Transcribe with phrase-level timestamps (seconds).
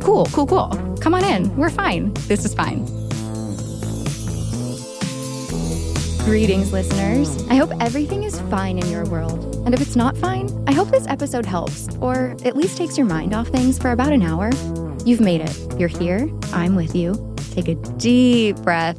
[0.00, 0.96] Cool, cool, cool.
[1.00, 1.54] Come on in.
[1.56, 2.12] We're fine.
[2.26, 2.86] This is fine.
[6.24, 7.44] Greetings, listeners.
[7.48, 9.56] I hope everything is fine in your world.
[9.66, 13.06] And if it's not fine, I hope this episode helps, or at least takes your
[13.06, 14.50] mind off things for about an hour.
[15.04, 15.78] You've made it.
[15.78, 16.30] You're here.
[16.52, 17.34] I'm with you.
[17.52, 18.98] Take a deep breath.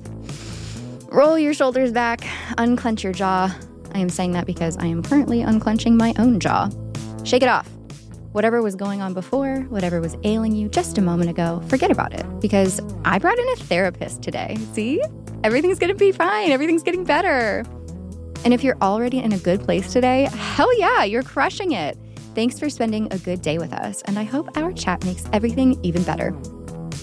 [1.09, 2.25] Roll your shoulders back.
[2.57, 3.55] Unclench your jaw.
[3.93, 6.69] I am saying that because I am currently unclenching my own jaw.
[7.23, 7.69] Shake it off.
[8.31, 12.13] Whatever was going on before, whatever was ailing you just a moment ago, forget about
[12.13, 14.57] it because I brought in a therapist today.
[14.71, 15.01] See?
[15.43, 16.49] Everything's gonna be fine.
[16.51, 17.65] Everything's getting better.
[18.45, 21.97] And if you're already in a good place today, hell yeah, you're crushing it.
[22.33, 25.77] Thanks for spending a good day with us, and I hope our chat makes everything
[25.83, 26.33] even better.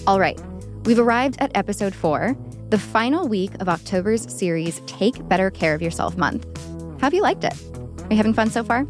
[0.07, 0.41] All right,
[0.85, 2.35] we've arrived at episode four,
[2.69, 6.47] the final week of October's series Take Better Care of Yourself month.
[6.99, 7.53] How have you liked it?
[7.75, 8.87] Are you having fun so far?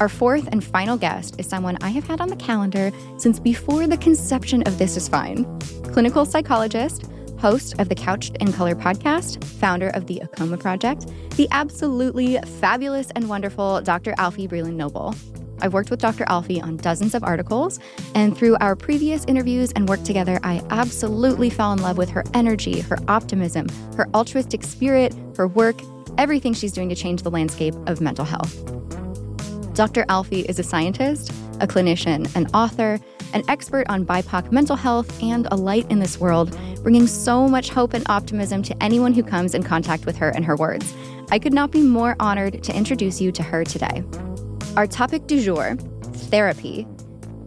[0.00, 3.88] Our fourth and final guest is someone I have had on the calendar since before
[3.88, 5.44] the conception of This Is Fine.
[5.92, 7.10] Clinical psychologist,
[7.40, 13.10] host of the Couched in Color podcast, founder of the AAKOMA Project, the absolutely fabulous
[13.16, 14.12] and wonderful Dr.
[14.18, 15.16] Alfiee Breland Noble.
[15.60, 16.24] I've worked with Dr.
[16.26, 17.80] Alfiee on dozens of articles,
[18.14, 22.22] and through our previous interviews and work together, I absolutely fell in love with her
[22.34, 25.80] energy, her optimism, her altruistic spirit, her work,
[26.18, 28.56] everything she's doing to change the landscape of mental health.
[29.78, 30.04] Dr.
[30.06, 32.98] Alfiee is a scientist, a clinician, an author,
[33.32, 37.68] an expert on BIPOC mental health, and a light in this world, bringing so much
[37.68, 40.92] hope and optimism to anyone who comes in contact with her and her words.
[41.30, 44.02] I could not be more honored to introduce you to her today.
[44.76, 46.84] Our topic du jour therapy.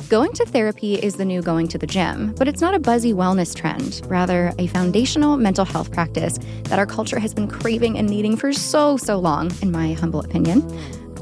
[0.08, 3.12] Going to therapy is the new going to the gym, but it's not a buzzy
[3.12, 8.09] wellness trend, rather, a foundational mental health practice that our culture has been craving and
[8.09, 10.62] needing for so, so long, in my humble opinion.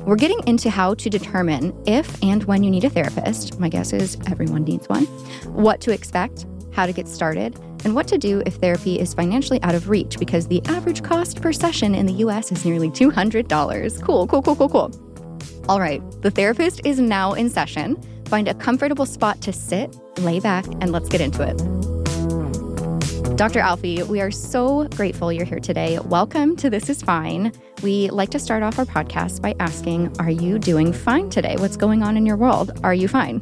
[0.06, 3.60] We're getting into how to determine if and when you need a therapist.
[3.60, 5.06] My guess is everyone needs one.
[5.54, 9.62] What to expect, how to get started, and what to do if therapy is financially
[9.62, 14.04] out of reach because the average cost per session in the US is nearly $200.
[14.04, 14.92] Cool, cool, cool, cool, cool.
[15.68, 18.02] All right, the therapist is now in session.
[18.26, 21.99] Find a comfortable spot to sit, lay back, and let's get into it.
[23.40, 23.62] Dr.
[23.62, 25.98] Alfiee, we are so grateful you're here today.
[26.00, 27.54] Welcome to This Is Fine.
[27.82, 31.56] We like to start off our podcast by asking Are you doing fine today?
[31.58, 32.78] What's going on in your world?
[32.84, 33.42] Are you fine?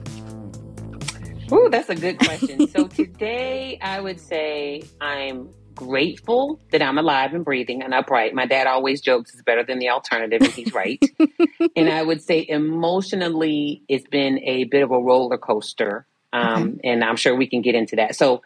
[1.51, 2.67] Oh, that's a good question.
[2.67, 8.35] so today I would say I'm grateful that I'm alive and breathing and upright.
[8.35, 11.03] My dad always jokes it's better than the alternative, and he's right.
[11.75, 16.05] and I would say emotionally, it's been a bit of a roller coaster.
[16.33, 16.91] Um, okay.
[16.91, 18.15] And I'm sure we can get into that.
[18.15, 18.43] So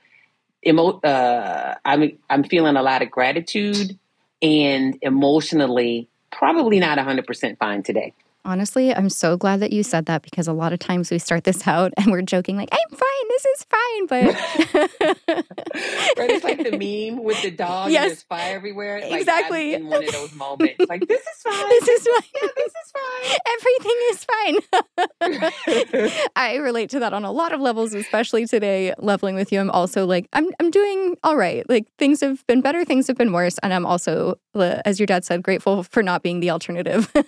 [0.65, 3.97] emo- uh, I'm I'm feeling a lot of gratitude
[4.41, 8.13] and emotionally probably not 100% fine today.
[8.43, 11.43] Honestly, I'm so glad that you said that because a lot of times we start
[11.43, 14.23] this out and we're joking like, "I'm fine, this is fine," but
[16.17, 16.71] right, it's like the
[17.11, 18.01] meme with the dog yes.
[18.01, 19.01] and there's fire everywhere.
[19.01, 19.75] Like, exactly.
[19.75, 21.69] in one of those moments, like this is fine.
[21.69, 22.23] This is fine.
[22.41, 23.37] Yeah, this is fine.
[23.59, 24.57] Everything is fine.
[26.35, 28.95] I relate to that on a lot of levels, especially today.
[28.97, 31.69] Leveling with you, I'm also like, I'm I'm doing all right.
[31.69, 35.05] Like things have been better, things have been worse, and I'm also, uh, as your
[35.05, 37.13] dad said, grateful for not being the alternative.
[37.13, 37.23] to,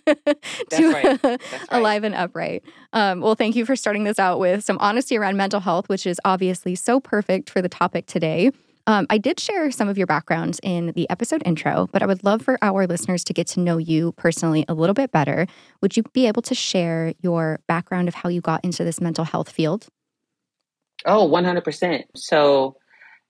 [0.91, 1.02] right.
[1.23, 1.39] right.
[1.69, 2.63] alive and upright.
[2.93, 6.05] Um, well, thank you for starting this out with some honesty around mental health, which
[6.05, 8.51] is obviously so perfect for the topic today.
[8.85, 12.23] Um, I did share some of your backgrounds in the episode intro, but I would
[12.23, 15.47] love for our listeners to get to know you personally a little bit better.
[15.81, 19.23] Would you be able to share your background of how you got into this mental
[19.23, 19.87] health field?
[21.05, 22.03] Oh, 100%.
[22.15, 22.75] So,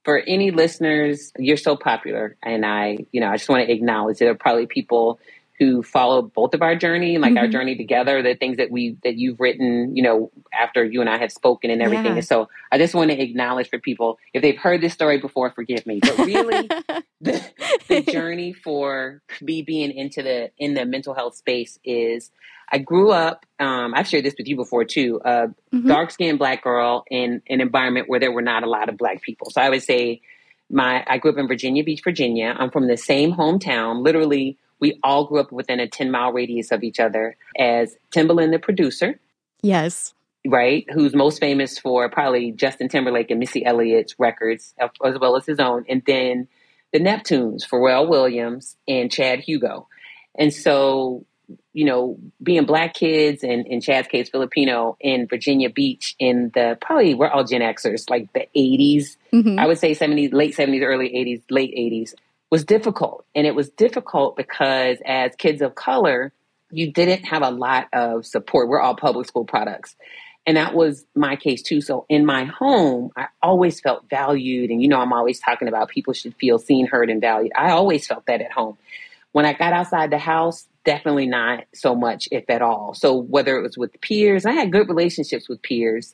[0.03, 2.35] for any listeners, you're so popular.
[2.43, 5.19] And I, you know, I just want to acknowledge there are probably people
[5.63, 7.37] who follow both of our journey, like mm-hmm.
[7.39, 11.09] our journey together, the things that we that you've written, you know, after you and
[11.09, 12.05] I have spoken and everything.
[12.05, 12.15] Yeah.
[12.15, 15.51] And so I just want to acknowledge for people if they've heard this story before,
[15.51, 15.99] forgive me.
[16.01, 16.67] But really
[17.21, 17.51] the,
[17.87, 22.31] the journey for me being into the in the mental health space is
[22.71, 25.87] I grew up, um, I've shared this with you before too, a mm-hmm.
[25.87, 29.21] dark skinned black girl in an environment where there were not a lot of black
[29.21, 29.49] people.
[29.51, 30.21] So I would say
[30.69, 32.53] my I grew up in Virginia Beach, Virginia.
[32.57, 36.69] I'm from the same hometown, literally we all grew up within a 10 mile radius
[36.73, 39.17] of each other as Timbaland, the producer.
[39.61, 40.13] Yes.
[40.45, 40.85] right?
[40.93, 45.57] Who's most famous for probably Justin Timberlake and Missy Elliott's records, as well as his
[45.57, 46.49] own, and then
[46.91, 49.87] the Neptunes, Pharrell Williams and Chad Hugo.
[50.37, 51.25] And so,
[51.71, 56.77] you know, being black kids and in Chad's case, Filipino in Virginia Beach in the
[56.81, 59.57] probably we're all Gen Xers, like the 80s, mm-hmm.
[59.57, 62.15] I would say 70s, late 70s, early 80s, late 80s
[62.53, 63.25] was difficult.
[63.33, 66.31] And it was difficult because as kids of color,
[66.69, 68.69] you didn't have a lot of support.
[68.69, 69.95] We're all public school products.
[70.45, 71.81] And that was my case too.
[71.81, 74.69] So in my home, I always felt valued.
[74.69, 77.53] And you know, I'm always talking about people should feel seen, heard, and valued.
[77.57, 78.77] I always felt that at home.
[79.31, 82.93] When I got outside the house, definitely not so much, if at all.
[82.93, 86.13] So whether it was with peers, I had good relationships with peers,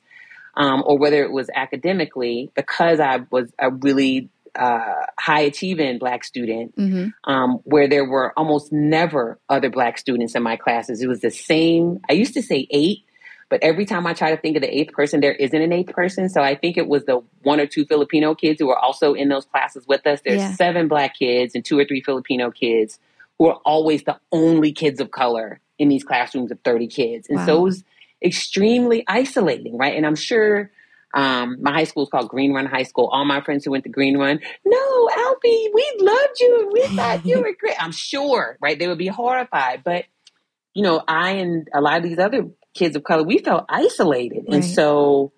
[0.56, 6.24] um, or whether it was academically, because I was a really uh, high achieving black
[6.24, 7.32] student, mm-hmm.
[7.32, 11.02] um, where there were almost never other black students in my classes.
[11.02, 12.00] It was the same.
[12.10, 13.06] I used to say eight
[13.50, 15.92] but every time I try to think of the eighth person, there isn't an eighth
[15.92, 16.30] person.
[16.30, 19.28] So I think it was the one or two Filipino kids who were also in
[19.28, 20.22] those classes with us.
[20.24, 20.54] There's yeah.
[20.54, 23.00] seven black kids and two or three Filipino kids
[23.40, 27.28] who are always the only kids of color in these classrooms of 30 kids.
[27.28, 27.46] And wow.
[27.48, 27.84] so it was
[28.24, 29.96] extremely isolating, right?
[29.96, 30.70] And I'm sure
[31.14, 33.08] um, my high school is called Green Run High School.
[33.12, 36.96] All my friends who went to Green Run, no, Alfiee, we loved you and we
[36.96, 37.82] thought you were great.
[37.82, 38.78] I'm sure, right?
[38.78, 39.84] They would be horrified.
[39.84, 40.06] But,
[40.74, 44.46] you know, I and a lot of these other kids of color, we felt isolated.
[44.48, 44.56] Right.
[44.56, 45.32] And so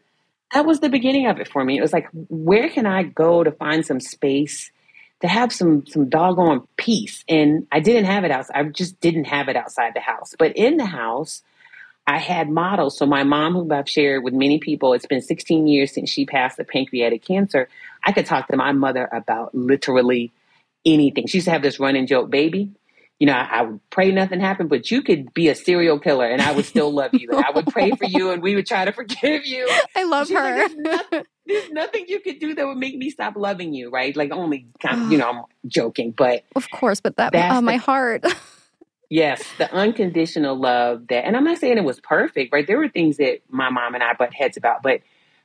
[0.53, 1.77] that was the beginning of it for me.
[1.77, 4.71] It was like, where can I go to find some space
[5.21, 7.23] to have some some doggone peace?
[7.29, 8.57] And I didn't have it outside.
[8.57, 10.35] I just didn't have it outside the house.
[10.37, 11.43] But in the house,
[12.07, 12.97] I had models.
[12.97, 16.25] So my mom, who I've shared with many people, it's been 16 years since she
[16.25, 17.69] passed of pancreatic cancer.
[18.03, 20.31] I could talk to my mother about literally
[20.85, 21.27] anything.
[21.27, 22.71] She used to have this running joke, baby
[23.21, 26.25] you know, I, I, would pray nothing happened, but you could be a serial killer
[26.25, 27.29] and I would still love you.
[27.29, 29.69] And I would pray for you and we would try to forgive you.
[29.95, 30.33] I love her.
[30.33, 33.91] Like, there's, nothing, there's, nothing, you could do that would make me stop loving you,
[33.91, 34.17] right?
[34.17, 37.75] Like only kind of, you know, I'm joking, but of course, but that oh, my
[37.75, 38.25] heart.
[39.11, 42.65] yes, the unconditional love that, and I'm not saying it was perfect, right?
[42.65, 45.01] There were things that my mom and I butt heads about, but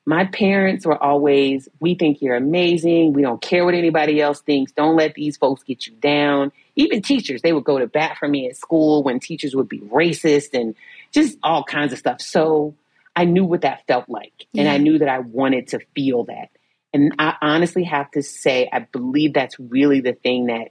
[0.06, 3.12] my parents were always, we think you're amazing.
[3.12, 4.70] We don't care what anybody else thinks.
[4.70, 6.52] Don't let these folks get you down.
[6.76, 9.80] Even teachers, they would go to bat for me at school when teachers would be
[9.80, 10.76] racist and
[11.10, 12.20] just all kinds of stuff.
[12.20, 12.76] So
[13.16, 14.46] I knew what that felt like.
[14.52, 14.62] Yeah.
[14.62, 16.50] And I knew that I wanted to feel that.
[16.94, 20.68] And I honestly have to say, I believe that's really the thing that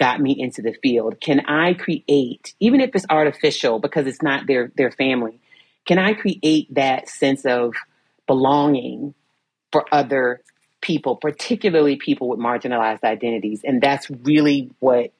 [0.00, 1.20] got me into the field.
[1.20, 5.38] Can I create, even if it's artificial because it's not their, their family,
[5.86, 7.74] can I create that sense of
[8.26, 9.14] belonging
[9.72, 10.40] for other
[10.80, 13.62] people, particularly people with marginalized identities.
[13.64, 15.12] And that's really what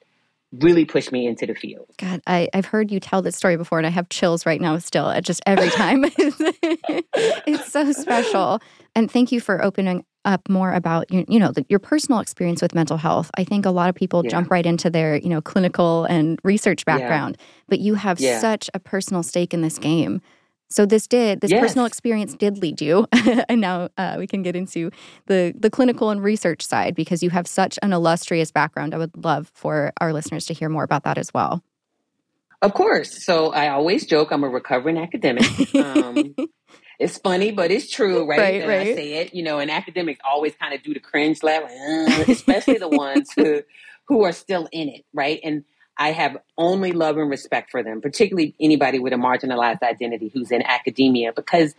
[0.51, 1.87] really pushed me into the field.
[1.97, 4.77] God, I, I've heard you tell this story before and I have chills right now
[4.79, 6.03] still at just every time.
[6.17, 8.59] it's so special.
[8.95, 12.61] And thank you for opening up more about you, you know the, your personal experience
[12.61, 13.31] with mental health.
[13.37, 14.29] I think a lot of people yeah.
[14.29, 17.45] jump right into their you know clinical and research background, yeah.
[17.69, 18.39] but you have yeah.
[18.39, 20.21] such a personal stake in this game.
[20.71, 21.61] So this did this yes.
[21.61, 23.07] personal experience did lead you,
[23.49, 24.89] and now uh, we can get into
[25.27, 28.93] the the clinical and research side because you have such an illustrious background.
[28.93, 31.61] I would love for our listeners to hear more about that as well.
[32.61, 33.25] Of course.
[33.25, 35.75] So I always joke I'm a recovering academic.
[35.75, 36.35] Um,
[36.99, 38.39] it's funny, but it's true, right?
[38.39, 38.87] right, right.
[38.87, 41.63] I say it, you know, and academics always kind of do the cringe laugh,
[42.27, 43.63] especially the ones who
[44.05, 45.39] who are still in it, right?
[45.43, 45.63] And
[45.97, 50.51] I have only love and respect for them, particularly anybody with a marginalized identity who's
[50.51, 51.75] in academia, because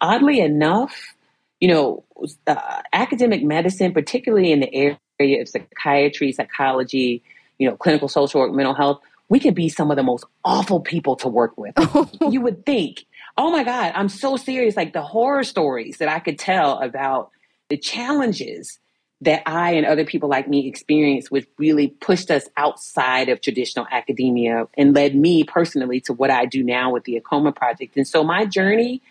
[0.00, 1.14] oddly enough,
[1.60, 2.04] you know,
[2.46, 7.22] uh, academic medicine, particularly in the area of psychiatry, psychology,
[7.58, 10.80] you know, clinical social work, mental health, we can be some of the most awful
[10.80, 11.74] people to work with.
[12.30, 13.04] you would think,
[13.36, 14.76] oh my God, I'm so serious.
[14.76, 17.30] Like the horror stories that I could tell about
[17.68, 18.78] the challenges
[19.24, 23.86] that I and other people like me experienced, which really pushed us outside of traditional
[23.90, 27.96] academia and led me personally to what I do now with the AAKOMA Project.
[27.96, 29.02] And so my journey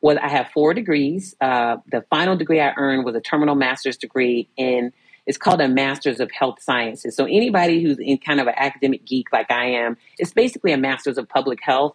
[0.00, 1.36] was I have four degrees.
[1.40, 4.92] Uh, the final degree I earned was a terminal master's degree in
[5.26, 7.14] it's called a master's of health sciences.
[7.14, 10.78] So anybody who's in kind of an academic geek like I am, it's basically a
[10.78, 11.94] master's of public health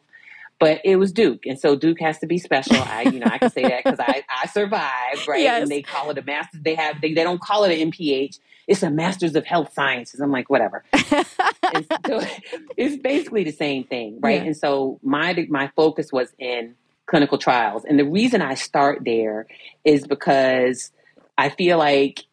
[0.60, 2.78] but it was Duke, and so Duke has to be special.
[2.78, 4.24] I, you know, I can say that because I,
[4.56, 5.42] I survived, right?
[5.42, 5.64] Yes.
[5.64, 6.62] And they call it a master's.
[6.62, 8.40] They have they, they don't call it an MPH.
[8.68, 10.20] It's a Master's of Health Sciences.
[10.20, 10.84] I'm like, whatever.
[10.96, 11.06] so
[12.78, 14.42] it's basically the same thing, right?
[14.42, 14.48] Yeah.
[14.48, 19.46] And so my my focus was in clinical trials, and the reason I start there
[19.84, 20.92] is because
[21.38, 22.24] I feel like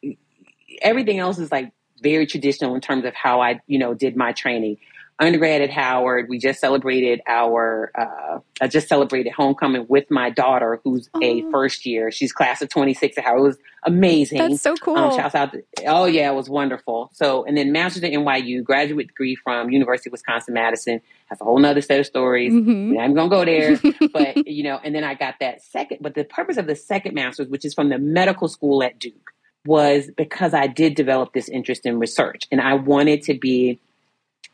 [0.80, 4.32] everything else is like very traditional in terms of how I, you know, did my
[4.32, 4.78] training.
[5.18, 6.28] Undergrad at Howard.
[6.28, 11.20] We just celebrated our, uh, I just celebrated homecoming with my daughter, who's oh.
[11.22, 12.10] a first year.
[12.10, 13.38] She's class of 26 at Howard.
[13.38, 14.38] It was amazing.
[14.38, 14.96] That's so cool.
[14.96, 15.52] Um, shouts out.
[15.52, 17.10] To, oh yeah, it was wonderful.
[17.12, 21.00] So, and then master's at NYU, graduate degree from University of Wisconsin Madison.
[21.28, 22.52] That's a whole nother set of stories.
[22.52, 22.98] Mm-hmm.
[22.98, 23.78] I'm gonna go there,
[24.12, 25.98] but you know, and then I got that second.
[26.00, 29.32] But the purpose of the second master's, which is from the medical school at Duke,
[29.64, 33.80] was because I did develop this interest in research, and I wanted to be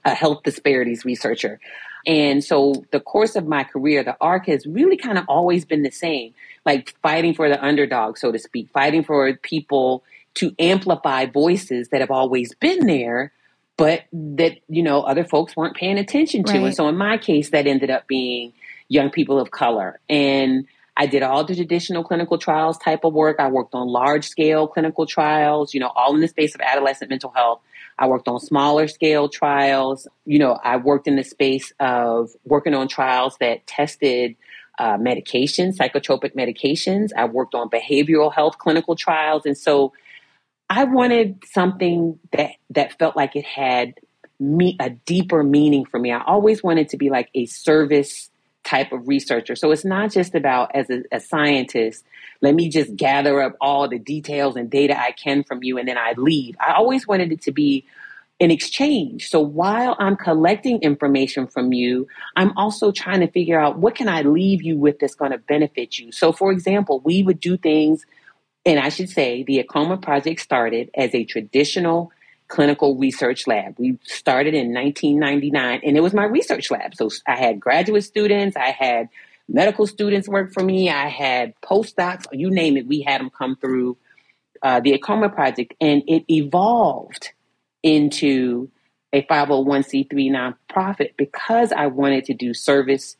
[0.08, 1.60] a health disparities researcher.
[2.06, 5.82] And so the course of my career, the arc has really kind of always been
[5.82, 6.34] the same,
[6.64, 12.00] like fighting for the underdog, so to speak, fighting for people to amplify voices that
[12.00, 13.32] have always been there,
[13.76, 16.52] but that, you know, other folks weren't paying attention to.
[16.52, 16.62] Right.
[16.64, 18.52] And so in my case, that ended up being
[18.88, 20.00] young people of color.
[20.08, 23.36] And I did all the traditional clinical trials type of work.
[23.38, 27.10] I worked on large scale clinical trials, you know, all in the space of adolescent
[27.10, 27.60] mental health.
[27.98, 30.06] I worked on smaller scale trials.
[30.24, 34.36] You know, I worked in the space of working on trials that tested
[34.78, 37.10] uh, medications, psychotropic medications.
[37.16, 39.44] I worked on behavioral health clinical trials.
[39.44, 39.92] And so
[40.70, 43.94] I wanted something that, that felt like it had
[44.38, 46.12] me a deeper meaning for me.
[46.12, 48.30] I always wanted to be like a service
[48.68, 49.56] type of researcher.
[49.56, 52.04] So it's not just about as a, a, scientist,
[52.42, 55.88] let me just gather up all the details and data I can from you and
[55.88, 56.54] then I leave.
[56.60, 57.86] I always wanted it to be
[58.40, 59.30] an exchange.
[59.30, 62.06] So while I'm collecting information from you,
[62.36, 65.38] I'm also trying to figure out what can I leave you with that's going to
[65.38, 66.12] benefit you.
[66.12, 68.04] So for example, we would do things
[68.66, 72.12] and I should say the AAKOMA project started as a traditional
[72.48, 73.78] clinical research lab.
[73.78, 76.94] We started in 1999 and it was my research lab.
[76.94, 79.08] So I had graduate students, I had
[79.48, 83.56] medical students work for me, I had postdocs, you name it, we had them come
[83.56, 83.96] through
[84.62, 87.30] uh, the AAKOMA project and it evolved
[87.82, 88.70] into
[89.12, 93.16] a 501c3 nonprofit because I wanted to do service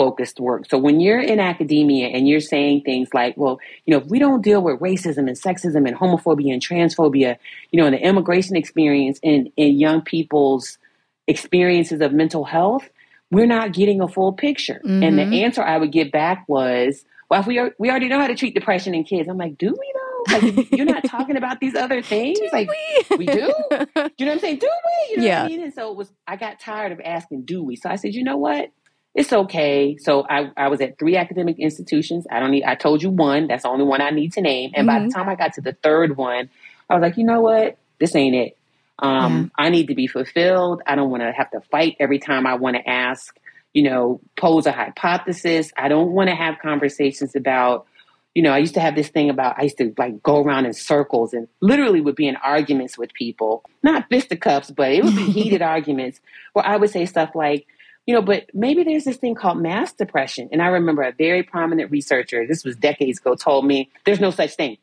[0.00, 0.64] focused work.
[0.70, 4.18] So when you're in academia and you're saying things like, well, you know, if we
[4.18, 7.36] don't deal with racism and sexism and homophobia and transphobia,
[7.70, 10.78] you know, and the immigration experience in, in young people's
[11.26, 12.88] experiences of mental health,
[13.30, 14.80] we're not getting a full picture.
[14.82, 15.02] Mm-hmm.
[15.02, 15.34] And the mm-hmm.
[15.34, 18.34] answer I would get back was, well, if we are, we already know how to
[18.34, 19.28] treat depression in kids.
[19.28, 20.32] I'm like, do we though?
[20.32, 22.38] Like, you're not talking about these other things.
[22.38, 22.70] Do like
[23.10, 23.16] we?
[23.18, 23.26] we?
[23.26, 23.34] do.
[23.36, 24.60] Do you know what I'm saying?
[24.60, 25.10] Do we?
[25.12, 25.42] You know yeah.
[25.42, 25.62] what I mean?
[25.62, 26.10] And so it was.
[26.26, 27.76] I got tired of asking, do we?
[27.76, 28.70] So I said, you know what?
[29.14, 29.96] It's okay.
[29.98, 32.26] So I, I was at three academic institutions.
[32.30, 32.64] I don't need.
[32.64, 33.48] I told you one.
[33.48, 34.72] That's the only one I need to name.
[34.74, 34.96] And mm-hmm.
[34.96, 35.18] by the mm-hmm.
[35.18, 36.48] time I got to the third one,
[36.88, 37.76] I was like, you know what?
[37.98, 38.56] This ain't it.
[38.98, 39.66] Um, yeah.
[39.66, 40.82] I need to be fulfilled.
[40.86, 43.34] I don't want to have to fight every time I want to ask
[43.72, 45.72] you know, pose a hypothesis.
[45.76, 47.86] I don't want to have conversations about,
[48.34, 50.66] you know, I used to have this thing about, I used to like go around
[50.66, 55.14] in circles and literally would be in arguments with people, not fisticuffs, but it would
[55.14, 56.20] be heated arguments
[56.52, 57.66] where I would say stuff like,
[58.10, 60.48] you know, but maybe there's this thing called masked depression.
[60.50, 64.32] And I remember a very prominent researcher, this was decades ago, told me there's no
[64.32, 64.78] such thing.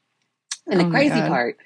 [0.66, 1.28] And the oh crazy God.
[1.28, 1.58] part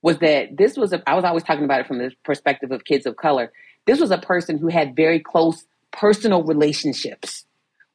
[0.00, 2.84] was that this was, a, I was always talking about it from the perspective of
[2.84, 3.50] kids of color.
[3.84, 7.44] This was a person who had very close personal relationships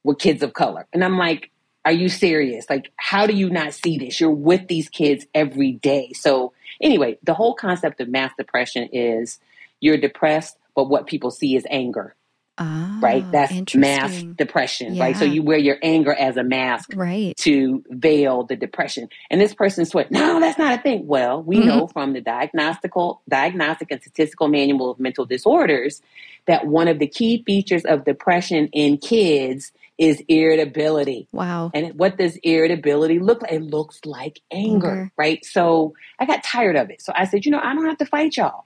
[0.03, 0.85] with kids of color.
[0.91, 1.49] And I'm like,
[1.85, 2.69] are you serious?
[2.69, 4.19] Like, how do you not see this?
[4.19, 6.11] You're with these kids every day.
[6.11, 6.51] So,
[6.81, 9.39] anyway, the whole concept of masked depression is
[9.79, 12.15] you're depressed, but what people see is anger.
[12.59, 13.25] Oh, right?
[13.31, 15.03] That's masked depression, yeah.
[15.03, 15.17] right?
[15.17, 17.35] So you wear your anger as a mask right.
[17.37, 19.09] to veil the depression.
[19.31, 21.07] And this person sweat, no, that's not a thing.
[21.07, 21.67] Well, we mm-hmm.
[21.67, 25.99] know from the diagnostical, diagnostic and statistical manual of mental disorders
[26.45, 31.27] that one of the key features of depression in kids is irritability.
[31.31, 31.71] Wow.
[31.73, 33.51] And what does irritability look like?
[33.51, 35.43] It looks like anger, anger, right?
[35.43, 37.01] So I got tired of it.
[37.01, 38.65] So I said, you know, I don't have to fight y'all.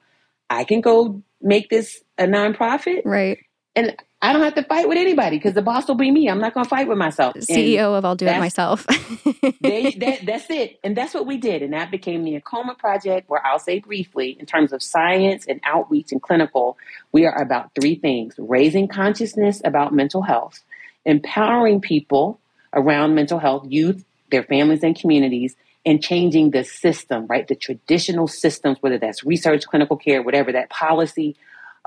[0.50, 3.04] I can go make this a nonprofit.
[3.06, 3.40] Right
[3.78, 6.28] and I don't have to fight with anybody because the boss will be me.
[6.28, 7.36] I'm not going to fight with myself.
[7.36, 8.88] CEO and of I'll do it myself.
[9.62, 10.80] they, that, that's it.
[10.84, 11.62] And that's what we did.
[11.62, 15.62] And that became the AAKOMA project, where I'll say briefly, in terms of science and
[15.64, 16.80] outreach and clinical,
[17.12, 20.64] we are about three things raising consciousness about mental health,
[21.06, 22.40] empowering people
[22.74, 25.56] around mental health, youth, their families, and communities,
[25.86, 27.48] and changing the system, right?
[27.48, 31.36] The traditional systems, whether that's research, clinical care, whatever, that policy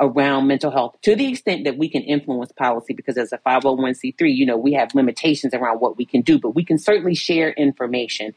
[0.01, 4.35] around mental health to the extent that we can influence policy because as a 501c3
[4.35, 7.51] you know we have limitations around what we can do but we can certainly share
[7.53, 8.35] information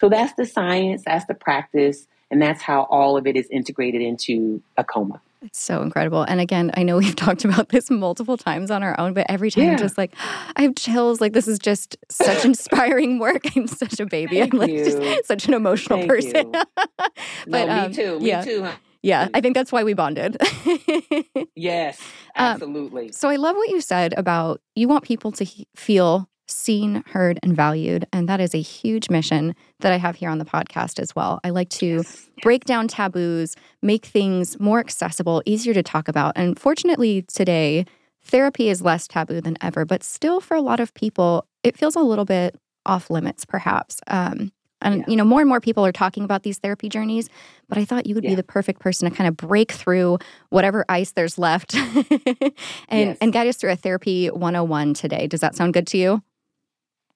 [0.00, 4.00] so that's the science that's the practice and that's how all of it is integrated
[4.00, 6.22] into AAKOMA it's so incredible.
[6.22, 9.50] And again, I know we've talked about this multiple times on our own, but every
[9.50, 9.72] time yeah.
[9.72, 10.14] I'm just like,
[10.56, 11.20] I have chills.
[11.20, 13.42] Like, this is just such inspiring work.
[13.56, 14.38] I'm such a baby.
[14.38, 14.84] Thank I'm like you.
[14.84, 16.52] just such an emotional Thank person.
[16.52, 18.20] but no, um, me too.
[18.20, 18.44] Me yeah.
[18.44, 18.68] too.
[19.02, 20.36] Yeah, I think that's why we bonded.
[21.54, 22.00] yes,
[22.36, 23.12] Um, absolutely.
[23.12, 27.38] So I love what you said about you want people to he- feel seen, heard,
[27.42, 28.06] and valued.
[28.12, 31.40] And that is a huge mission that I have here on the podcast as well.
[31.44, 32.28] I like to Yes.
[32.42, 36.32] break down taboos, make things more accessible, easier to talk about.
[36.36, 37.86] And fortunately, today,
[38.22, 41.96] therapy is less taboo than ever, but still, for a lot of people, it feels
[41.96, 44.00] a little bit off limits, perhaps.
[44.08, 44.52] Um,
[44.82, 45.04] and Yeah.
[45.08, 47.28] you know, more and more people are talking about these therapy journeys,
[47.68, 50.18] but I thought you would be the perfect person to kind of break through
[50.50, 52.52] whatever ice there's left and
[52.90, 53.18] Yes.
[53.20, 55.26] and guide us through a therapy 101 today.
[55.26, 56.22] Does that sound good to you?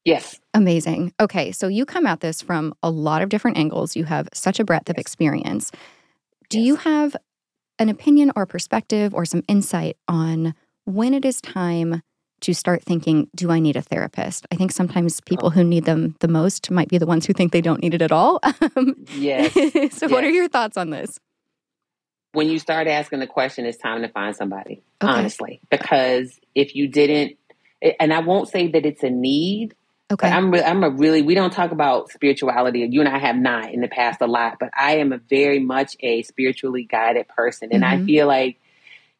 [0.04, 0.40] Yes.
[0.54, 1.12] Amazing.
[1.20, 3.96] Okay, so you come at this from a lot of different angles.
[3.96, 5.72] You have such a breadth of experience.
[6.48, 6.66] Do Yes.
[6.66, 7.16] you have
[7.78, 10.54] an opinion or perspective or some insight on
[10.84, 12.02] when it is time
[12.40, 14.46] to start thinking, do I need a therapist?
[14.52, 15.50] I think sometimes people Oh.
[15.50, 18.02] who need them the most might be the ones who think they don't need it
[18.02, 18.40] at all.
[18.76, 19.52] Um, Yes.
[19.98, 21.18] so, what are your thoughts on this?
[22.32, 25.10] when you start asking the question, it's time to find somebody, Okay.
[25.10, 25.60] honestly.
[25.70, 27.38] Because if you didn't,
[27.98, 29.74] and I won't say that it's a need,
[30.12, 30.28] Okay.
[30.28, 32.86] I'm, re- I'm a really, we don't talk about spirituality.
[32.90, 35.58] You and I have not in the past a lot, but I am a very
[35.60, 37.70] much a spiritually guided person.
[37.72, 38.04] And I Mhm.
[38.06, 38.60] feel like,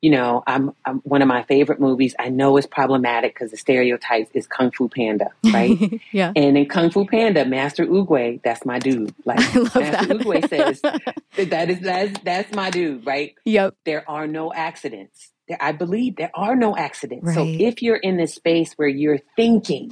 [0.03, 2.15] you know, I'm, I'm one of my favorite movies.
[2.19, 6.01] I know it's problematic because the stereotypes is Kung Fu Panda, right?
[6.13, 6.33] yeah.
[6.37, 9.15] And in Kung Fu Panda, Master Oogway, that's my dude.
[9.25, 10.09] Like I love Master that.
[10.19, 10.81] Oogway says,
[11.51, 13.35] that is that's that's my dude, right?
[13.45, 13.75] yep.
[13.85, 15.33] There are no accidents.
[15.49, 17.35] There, I believe there are no accidents.
[17.35, 19.91] So if you're in this space where you're thinking,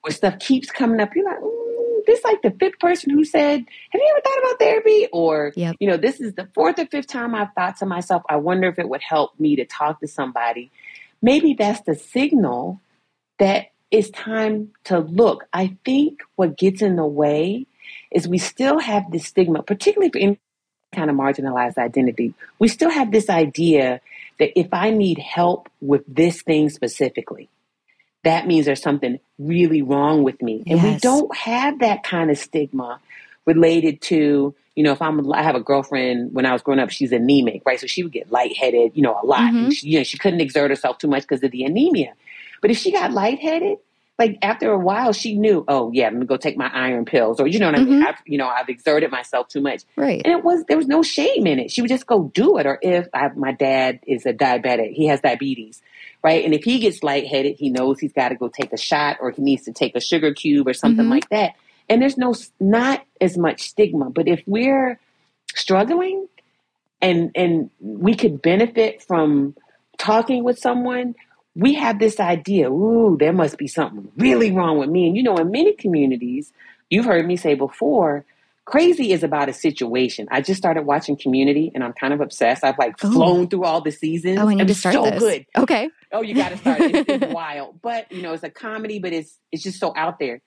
[0.00, 1.69] where stuff keeps coming up, you're like, mm,
[2.10, 5.76] this like the fifth person who said, "Have you ever thought about therapy?" Or Yep.
[5.80, 8.68] you know, this is the fourth or fifth time I've thought to myself, I wonder
[8.68, 10.70] if it would help me to talk to somebody.
[11.22, 12.80] Maybe that's the signal
[13.38, 15.46] that it's time to look.
[15.52, 17.66] I think what gets in the way
[18.10, 20.38] is we still have this stigma, particularly for any
[20.92, 22.34] kind of marginalized identity.
[22.58, 24.00] We still have this idea
[24.38, 27.48] that if I need help with this thing specifically,
[28.22, 30.62] that means there's something really wrong with me.
[30.66, 33.00] And we don't have that kind of stigma
[33.46, 36.90] related to, you know, if I'm, I have a girlfriend when I was growing up,
[36.90, 37.80] she's anemic, right?
[37.80, 39.52] So she would get lightheaded, you know, a lot.
[39.52, 39.72] Mhm.
[39.72, 42.12] She, you know, she couldn't exert herself too much because of the anemia.
[42.60, 43.78] But if she got lightheaded,
[44.20, 47.40] like after a while, she knew, oh yeah, let me go take my iron pills,
[47.40, 48.02] or you know what I mean.
[48.02, 48.06] Mhm.
[48.06, 50.20] I've, you know, I've exerted myself too much, Right.
[50.24, 51.70] and it was there was no shame in it.
[51.72, 52.66] She would just go do it.
[52.66, 55.80] Or if I, my dad is a diabetic, he has diabetes,
[56.22, 56.44] right?
[56.44, 59.30] And if he gets lightheaded, he knows he's got to go take a shot, or
[59.30, 61.10] he needs to take a sugar cube or something Mhm.
[61.10, 61.54] like that.
[61.88, 64.10] And there's no not as much stigma.
[64.10, 65.00] But if we're
[65.54, 66.28] struggling,
[67.00, 69.56] and and we could benefit from
[69.98, 71.14] talking with someone,
[71.54, 75.08] we have this idea, ooh, there must be something really wrong with me.
[75.08, 76.52] And you know, in many communities,
[76.88, 78.24] you've heard me say before,
[78.64, 80.28] crazy is about a situation.
[80.30, 82.62] I just started watching Community and I'm kind of obsessed.
[82.62, 83.12] I've like Ooh.
[83.12, 84.38] flown through all the seasons.
[84.38, 85.18] Oh, I need and to it's start so this.
[85.18, 85.46] good.
[85.56, 85.90] Okay.
[86.12, 86.94] Oh, you got to start it.
[86.94, 90.18] It's, it's wild, but you know, it's a comedy, but it's it's just so out
[90.18, 90.40] there.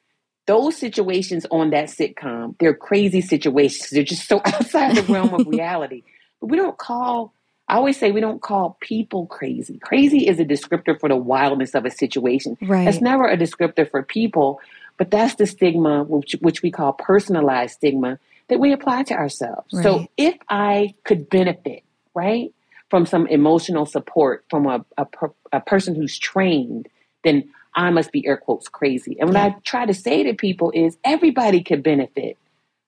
[0.45, 3.89] Those situations on that sitcom, they're crazy situations.
[3.89, 6.03] They're just so outside the realm of reality.
[6.39, 7.33] But we don't call.
[7.67, 9.79] I always say we don't call people crazy.
[9.79, 12.57] Crazy is a descriptor for the wildness of a situation.
[12.61, 12.87] Right.
[12.87, 14.59] It's never a descriptor for people,
[14.97, 19.81] but that's the stigma, which, which we call personalized stigma, that we apply to ourselves.
[19.81, 22.53] So if I could benefit, right,
[22.89, 25.07] from some emotional support from a, a,
[25.53, 26.89] a person who's trained,
[27.23, 29.17] then I must be air quotes crazy.
[29.19, 29.45] And what Yeah.
[29.45, 32.37] I try to say to people is everybody could benefit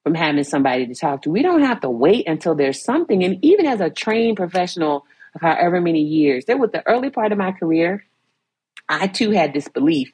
[0.06, 1.32] from having somebody to talk to.
[1.32, 3.24] We don't have to wait until there's something.
[3.24, 7.32] And even as a trained professional of however many years, there was the early part
[7.32, 8.06] of my career,
[8.88, 10.14] I too had this belief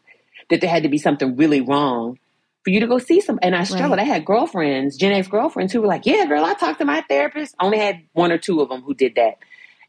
[0.49, 2.17] that there had to be something really wrong
[2.63, 3.37] for you to go see some.
[3.41, 3.97] And I struggled.
[3.97, 4.07] Right.
[4.07, 7.01] I had girlfriends, Gen X girlfriends, who were like, "Yeah, girl, I talked to my
[7.01, 9.39] therapist." I only had one or two of them who did that,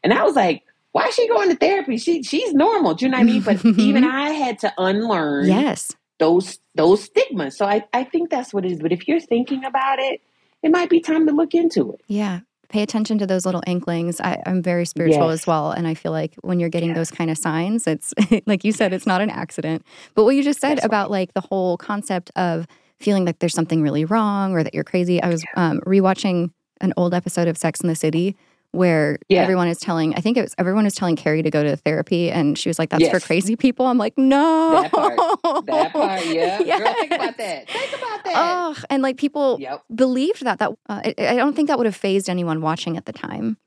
[0.03, 1.95] and I was like, "Why is she going to therapy?
[1.95, 3.41] She she's normal." Do you know what I mean?
[3.41, 5.93] But even I had to unlearn Yes.
[6.23, 7.57] Those those stigmas.
[7.57, 8.79] So I I think that's what it is.
[8.79, 10.21] But if you're thinking about it,
[10.61, 12.01] it might be time to look into it.
[12.07, 12.39] Yeah.
[12.69, 14.19] Pay attention to those little inklings.
[14.19, 15.41] I, I'm very spiritual Yes.
[15.41, 15.71] as well.
[15.71, 16.97] And I feel like when you're getting Yes.
[16.97, 18.13] those kind of signs, it's
[18.47, 19.83] like you said, it's not an accident.
[20.15, 21.19] But what you just said That's about right.
[21.19, 22.65] like the whole concept of
[22.99, 25.21] feeling like there's something really wrong or that you're crazy.
[25.21, 28.35] I was um, rewatching an old episode of Sex in the City
[28.73, 29.41] where Yeah.
[29.43, 32.29] everyone is telling, I think it was everyone was telling Carrie to go to therapy.
[32.31, 33.85] And she was like, that's for crazy people.
[33.87, 34.81] I'm like, no.
[34.81, 35.65] That part.
[35.67, 36.57] That part, yeah.
[36.57, 37.69] Girl, think about that.
[37.69, 38.33] Think about that.
[38.35, 39.83] Oh, and like people Yep.
[39.95, 40.59] believed that.
[40.59, 43.57] That uh, I, I don't think that would have fazed anyone watching at the time.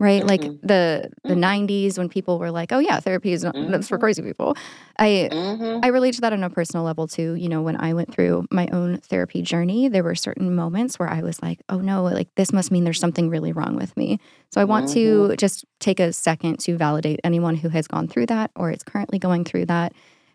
[0.00, 0.22] Right?
[0.22, 0.28] Mm-hmm.
[0.28, 1.66] Like the the mm-hmm.
[1.68, 4.02] 90s when people were like, "Oh yeah, therapy is not, that's for mm-hmm.
[4.02, 4.56] crazy people."
[4.98, 5.84] I mm-hmm.
[5.84, 7.34] I relate to that on a personal level too.
[7.34, 11.08] You know, when I went through my own therapy journey, there were certain moments where
[11.08, 14.18] I was like, "Oh no, like this must mean there's something really wrong with me."
[14.50, 15.34] So I want to mm-hmm.
[15.36, 19.18] just take a second to validate anyone who has gone through that or is currently
[19.18, 19.92] going through that.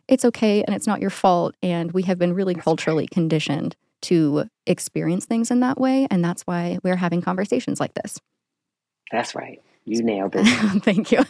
[0.08, 4.48] It's okay and it's not your fault and we have been really culturally conditioned to
[4.68, 8.20] experience things in that way and that's why we're having conversations like this.
[9.12, 9.62] That's right.
[9.86, 10.46] You nailed it.
[10.84, 11.24] Thank you.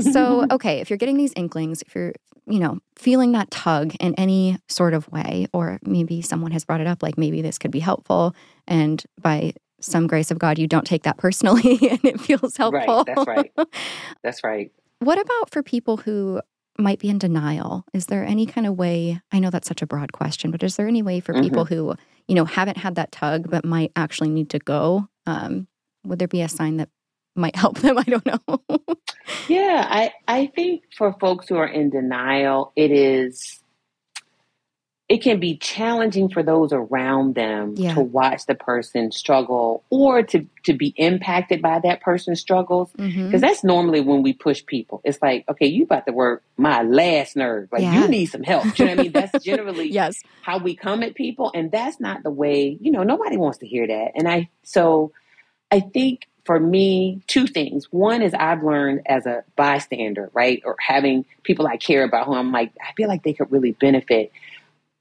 [0.12, 2.14] so, okay, if you're getting these inklings, if you're,
[2.46, 6.80] you know, feeling that tug in any sort of way, or maybe someone has brought
[6.80, 8.34] it up, like maybe this could be helpful,
[8.66, 13.04] and by some grace of God, you don't take that personally and it feels helpful.
[13.04, 13.52] Right, that's right.
[14.22, 14.72] That's right.
[15.00, 16.40] what about for people who
[16.78, 17.84] might be in denial?
[17.92, 19.20] Is there any kind of way?
[19.32, 21.42] I know that's such a broad question, but is there any way for mm-hmm.
[21.42, 21.94] people who,
[22.26, 25.08] you know, haven't had that tug but might actually need to go?
[25.26, 25.68] Um,
[26.04, 26.88] would there be a sign that
[27.34, 27.98] might help them?
[27.98, 28.60] I don't know.
[29.48, 33.62] yeah, I I think for folks who are in denial, it is
[35.12, 37.92] it can be challenging for those around them yeah.
[37.92, 43.12] to watch the person struggle or to to be impacted by that person's struggles because
[43.12, 43.36] mm-hmm.
[43.36, 47.36] that's normally when we push people it's like okay you about to work my last
[47.36, 48.00] nerve like yeah.
[48.00, 51.02] you need some help you know what i mean that's generally yes how we come
[51.02, 54.26] at people and that's not the way you know nobody wants to hear that and
[54.26, 55.12] i so
[55.72, 57.86] I think for me, two things.
[57.90, 60.60] One is I've learned as a bystander, right?
[60.64, 63.72] Or having people I care about who I'm like, I feel like they could really
[63.72, 64.32] benefit.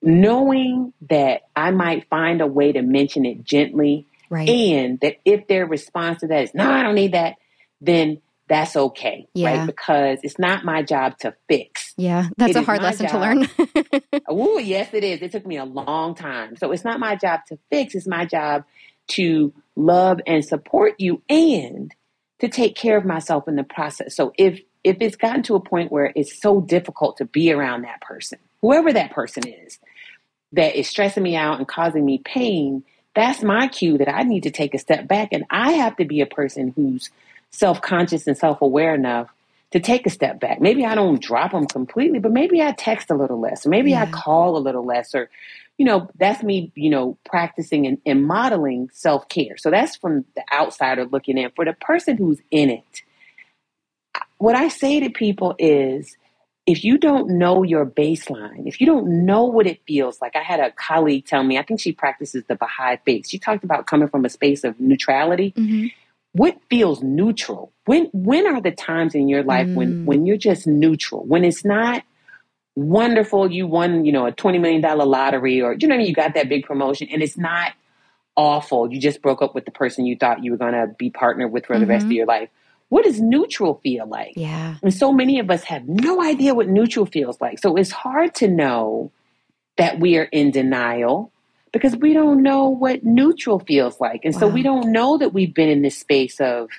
[0.02, 4.08] Knowing that I might find a way to mention it gently.
[4.30, 4.48] Right.
[4.48, 7.36] And that if their response to that is, no, I don't need that,
[7.82, 9.28] then that's okay.
[9.34, 9.60] Yeah.
[9.60, 9.66] Right.
[9.66, 11.94] Because it's not my job to fix.
[11.98, 12.30] Yeah.
[12.38, 13.14] That's it a hard lesson job.
[13.14, 14.22] to learn.
[14.28, 15.22] oh, yes, it is.
[15.22, 16.56] It took me a long time.
[16.56, 17.94] So it's not my job to fix.
[17.94, 18.64] It's my job
[19.12, 21.94] to love and support you and
[22.40, 24.16] to take care of myself in the process.
[24.16, 27.84] So if if it's gotten to a point where it's so difficult to be around
[27.84, 29.78] that person, whoever that person is,
[30.54, 34.44] that is stressing me out and causing me pain, that's my cue that I need
[34.44, 37.12] to take a step back and I have to be a person who's
[37.52, 39.30] self-conscious and self-aware enough
[39.72, 40.60] to take a step back.
[40.60, 43.92] Maybe I don't drop them completely, but maybe I text a little less, or maybe
[43.92, 44.04] yeah.
[44.04, 45.30] I call a little less, or
[45.82, 49.58] you know, that's me, you know, practicing and, and modeling self care.
[49.58, 51.50] So that's from the outsider looking in.
[51.56, 53.02] For the person who's in it,
[54.38, 56.16] what I say to people is
[56.68, 60.44] if you don't know your baseline, if you don't know what it feels like, I
[60.44, 63.28] had a colleague tell me, I think she practices the Baha'i faith.
[63.28, 65.52] She talked about coming from a space of neutrality.
[65.58, 65.88] Mm-hmm.
[66.34, 67.74] What feels neutral?
[67.86, 69.74] When when are the times in your life mm.
[69.74, 71.26] when when you're just neutral?
[71.26, 72.04] When it's not
[72.76, 76.08] wonderful you won you know a $20 million lottery or you know I mean?
[76.08, 77.74] you got that big promotion and it's not
[78.38, 81.10] awful you just broke up with the person you thought you were going to be
[81.10, 81.82] partnered with for mm-hmm.
[81.82, 82.18] the rest of mm-hmm.
[82.18, 82.50] your life
[82.88, 86.70] what does neutral feel like yeah and so many of us have no idea what
[86.70, 89.12] neutral feels like so it's hard to know
[89.76, 91.30] that we are in denial
[91.74, 94.40] because we don't know what neutral feels like and wow.
[94.40, 96.70] so we don't know that we've been in this space of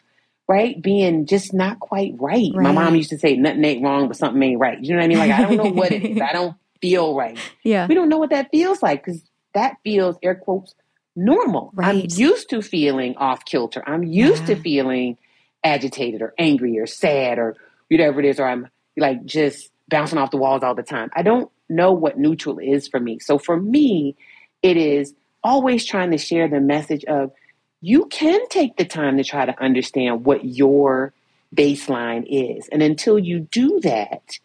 [0.48, 0.80] right?
[0.80, 2.50] Being just not quite right.
[2.54, 2.62] right.
[2.62, 4.82] My mom used to say nothing ain't wrong, but something ain't right.
[4.82, 5.18] You know what I mean?
[5.18, 6.20] Like I don't know what it is.
[6.20, 7.38] I don't feel right.
[7.62, 7.86] Yeah.
[7.86, 9.22] We don't know what that feels like because
[9.54, 10.74] that feels air quotes
[11.14, 11.70] normal.
[11.74, 11.88] Right.
[11.88, 13.82] I'm used to feeling off kilter.
[13.86, 14.54] I'm used yeah.
[14.54, 15.18] to feeling
[15.64, 17.56] agitated or angry or sad or
[17.88, 21.10] whatever it is, or I'm like just bouncing off the walls all the time.
[21.14, 23.18] I don't know what neutral is for me.
[23.18, 24.16] So for me,
[24.62, 27.32] it is always trying to share the message of
[27.82, 31.12] you can take the time to try to understand what your
[31.54, 32.68] baseline is.
[32.68, 34.38] And until you do that,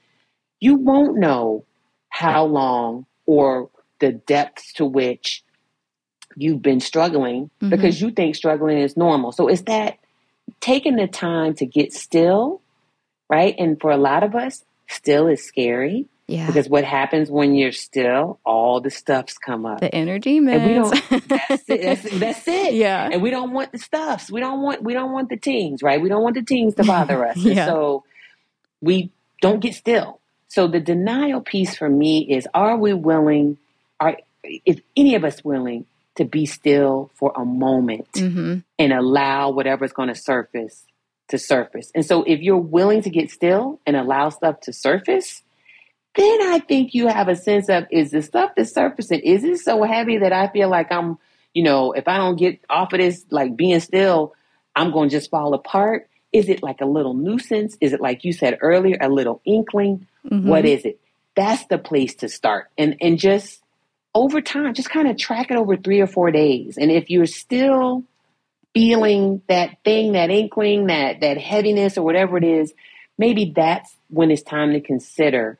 [0.59, 1.63] you won't know
[2.09, 3.69] how long or
[3.99, 5.43] the depths to which
[6.35, 7.69] you've been struggling mm-hmm.
[7.69, 9.31] because you think struggling is normal.
[9.31, 9.99] So it's that
[10.59, 12.61] taking the time to get still,
[13.29, 13.55] right?
[13.57, 16.07] And for a lot of us, still is scary.
[16.27, 16.47] Yeah.
[16.47, 19.79] Because what happens when you're still, all the stuffs come up.
[19.79, 20.59] The energy man.
[20.59, 21.81] And we don't that's it.
[21.81, 22.73] That's, that's, it.
[22.73, 23.09] Yeah.
[23.11, 24.29] And we don't want the stuffs.
[24.29, 26.01] We don't want we don't want the teens, right?
[26.01, 27.37] We don't want the teens to bother us.
[27.37, 27.65] yeah.
[27.65, 28.03] so
[28.81, 29.09] we
[29.41, 30.19] don't get still.
[30.49, 33.57] So the denial piece for me is are we willing,
[33.99, 34.17] are
[34.65, 35.85] is any of us willing
[36.15, 38.59] to be still for a moment mm-hmm.
[38.77, 40.83] and allow whatever's going to surface
[41.29, 41.91] to surface.
[41.93, 45.43] And so if you're willing to get still and allow stuff to surface,
[46.17, 49.59] then I think you have a sense of is the stuff that's surfacing, is it
[49.59, 51.17] so heavy that I feel like I'm,
[51.53, 54.33] you know, if I don't get off of this, like being still,
[54.75, 56.09] I'm going to just fall apart?
[56.33, 57.77] Is it like a little nuisance?
[57.79, 60.07] Is it like you said earlier, a little inkling?
[60.29, 60.47] Mm-hmm.
[60.47, 60.99] What is it?
[61.35, 62.69] That's the place to start.
[62.77, 63.61] And and just
[64.13, 66.77] over time, just kind of track it over three or four days.
[66.77, 68.03] And if you're still
[68.73, 72.73] feeling that thing, that inkling, that that heaviness or whatever it is,
[73.17, 75.59] maybe that's when it's time to consider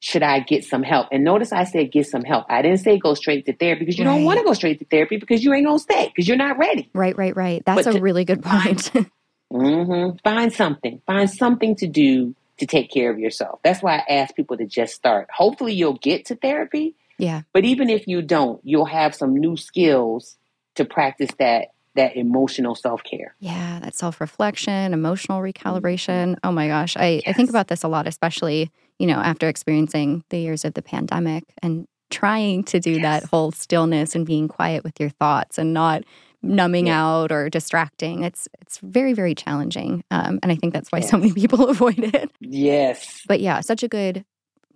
[0.00, 1.08] should I get some help?
[1.12, 2.46] And notice I said get some help.
[2.48, 4.16] I didn't say go straight to therapy because you right.
[4.16, 6.58] don't want to go straight to therapy because you ain't gonna stay because you're not
[6.58, 6.90] ready.
[6.94, 7.62] Right, right, right.
[7.64, 8.80] That's but a really good point.
[8.80, 9.10] Find,
[9.52, 11.02] mm-hmm, find something.
[11.06, 13.60] Find something to do to take care of yourself.
[13.62, 15.28] That's why I ask people to just start.
[15.30, 16.94] Hopefully you'll get to therapy.
[17.18, 17.42] Yeah.
[17.52, 20.36] But even if you don't, you'll have some new skills
[20.76, 23.34] to practice that that emotional self care.
[23.40, 26.38] Yeah, that self reflection, emotional recalibration.
[26.42, 26.96] Oh my gosh.
[26.96, 27.22] I, yes.
[27.26, 30.82] I think about this a lot, especially, you know, after experiencing the years of the
[30.82, 33.02] pandemic and trying to do yes.
[33.02, 36.04] that whole stillness and being quiet with your thoughts and not
[36.42, 37.02] numbing yeah.
[37.02, 38.24] out or distracting.
[38.24, 41.98] It's it's very very challenging, um, and I think that's why so many people avoid
[41.98, 42.30] it.
[42.40, 44.24] Yes, but yeah, such a good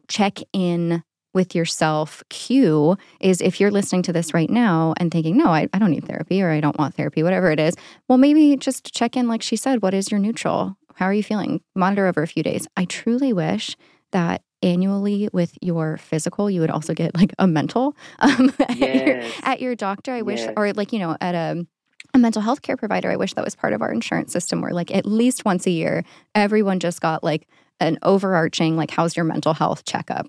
[0.09, 1.03] check in
[1.35, 5.69] with yourself cue is if you're listening to this right now and thinking, no, I,
[5.73, 7.75] I don't need therapy or I don't want therapy, whatever it is,
[8.09, 10.77] well, maybe just check in, like she said, what is your neutral?
[10.95, 11.61] How are you feeling?
[11.75, 12.69] Monitor over a few days.
[12.77, 13.77] I truly wish
[14.15, 18.61] that annually with your physical, you would also get like a mental um, yes.
[18.69, 20.13] at, your, at, your, doctor.
[20.13, 20.55] I wish, yes.
[20.57, 21.67] or like, you know, at a,
[22.15, 23.11] a mental health care provider.
[23.11, 25.71] I wish that was part of our insurance system where like at least once a
[25.71, 27.47] year, everyone just got like
[27.81, 30.27] an overarching, like, how's your mental health checkup?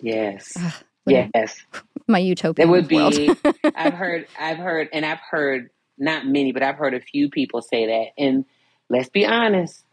[0.00, 0.52] Yes.
[0.58, 0.72] Ugh,
[1.06, 1.62] yes.
[2.08, 2.64] My utopia.
[2.64, 3.30] It would be.
[3.76, 4.26] I've heard.
[4.38, 8.06] I've heard, and I've heard not many, but I've heard a few people say that.
[8.18, 8.44] And
[8.90, 9.83] let's be honest,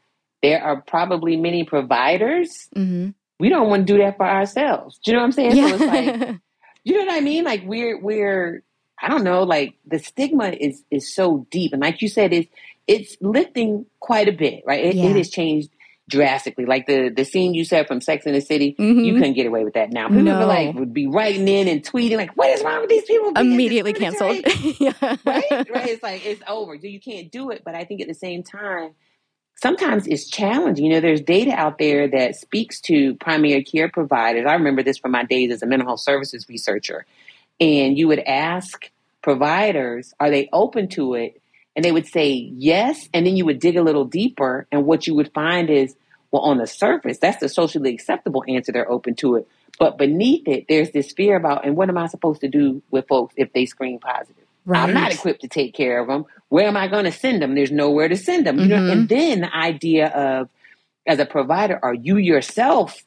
[0.42, 2.68] there are probably many providers.
[2.76, 3.10] Mm-hmm.
[3.40, 5.00] We don't want to do that for ourselves.
[5.04, 5.56] Do you know what I'm saying?
[5.56, 5.68] Yeah.
[5.70, 6.40] So it's like,
[6.84, 7.44] you know what I mean?
[7.44, 8.64] Like we're we're
[9.02, 9.44] I don't know.
[9.44, 12.50] Like the stigma is is so deep, and like you said, it's
[12.88, 14.84] it's lifting quite a bit, right?
[14.86, 15.06] It, yeah.
[15.06, 15.70] it has changed
[16.08, 16.66] drastically.
[16.66, 19.00] Like the the scene you said from Sex in the City, mm-hmm.
[19.00, 20.08] you couldn't get away with that now.
[20.08, 20.46] People no.
[20.46, 23.94] like would be writing in and tweeting like, "What is wrong with these people?" Immediately
[23.94, 24.38] canceled.
[24.80, 24.94] yeah.
[25.02, 25.90] Right, right.
[25.90, 26.76] It's like it's over.
[26.76, 27.64] You can't do it.
[27.66, 28.92] But I think at the same time,
[29.56, 30.86] sometimes it's challenging.
[30.86, 34.46] You know, there's data out there that speaks to primary care providers.
[34.48, 37.06] I remember this from my days as a mental health services researcher,
[37.60, 38.90] and you would ask
[39.22, 41.42] providers, "Are they open to it?"
[41.76, 43.08] And they would say yes.
[43.14, 44.68] And then you would dig a little deeper.
[44.74, 45.96] And what you would find is,
[46.30, 48.74] well, on the surface, that's the socially acceptable answer.
[48.74, 49.48] They're open to it.
[49.80, 53.08] But beneath it, there's this fear about, and what am I supposed to do with
[53.08, 54.44] folks if they screen positive?
[54.66, 54.84] Right.
[54.84, 56.26] I'm not equipped to take care of them.
[56.50, 57.56] Where am I going to send them?
[57.56, 58.58] There's nowhere to send them.
[58.58, 58.64] Mm-hmm.
[58.64, 58.92] You know, mm-hmm.
[58.92, 60.50] and then the idea of,
[61.08, 63.04] as a provider, are you yourself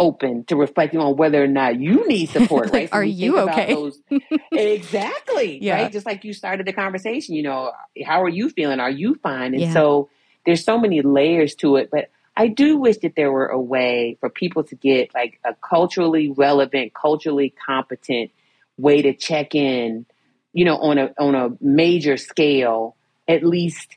[0.00, 2.90] open to reflecting on whether or not you need support, like, right?
[2.90, 3.74] So are you okay?
[3.74, 4.00] Those,
[4.52, 5.58] exactly.
[5.68, 5.82] Yeah.
[5.82, 5.92] Right.
[5.92, 7.72] Just like you started the conversation, you know,
[8.04, 8.80] how are you feeling?
[8.80, 9.54] Are you fine?
[9.54, 9.72] And yeah.
[9.72, 10.08] so
[10.46, 14.16] there's so many layers to it, but I do wish that there were a way
[14.20, 18.30] for people to get like a culturally relevant, culturally competent
[18.78, 20.06] way to check in,
[20.58, 22.96] you know, on a on a major scale,
[23.28, 23.96] at least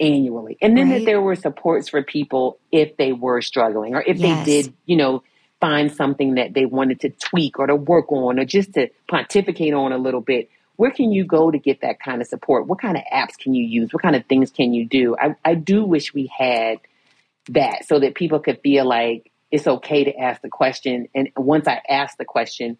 [0.00, 0.56] annually.
[0.62, 1.00] And then right.
[1.00, 4.46] that there were supports for people if they were struggling or if yes.
[4.46, 5.22] they did, you know,
[5.60, 9.74] find something that they wanted to tweak or to work on or just to pontificate
[9.74, 12.66] on a little bit, where can you go to get that kind of support?
[12.66, 13.92] What kind of apps can you use?
[13.92, 15.14] What kind of things can you do?
[15.14, 16.78] I, I do wish we had
[17.50, 21.08] that so that people could feel like it's okay to ask the question.
[21.14, 22.78] And once I ask the question,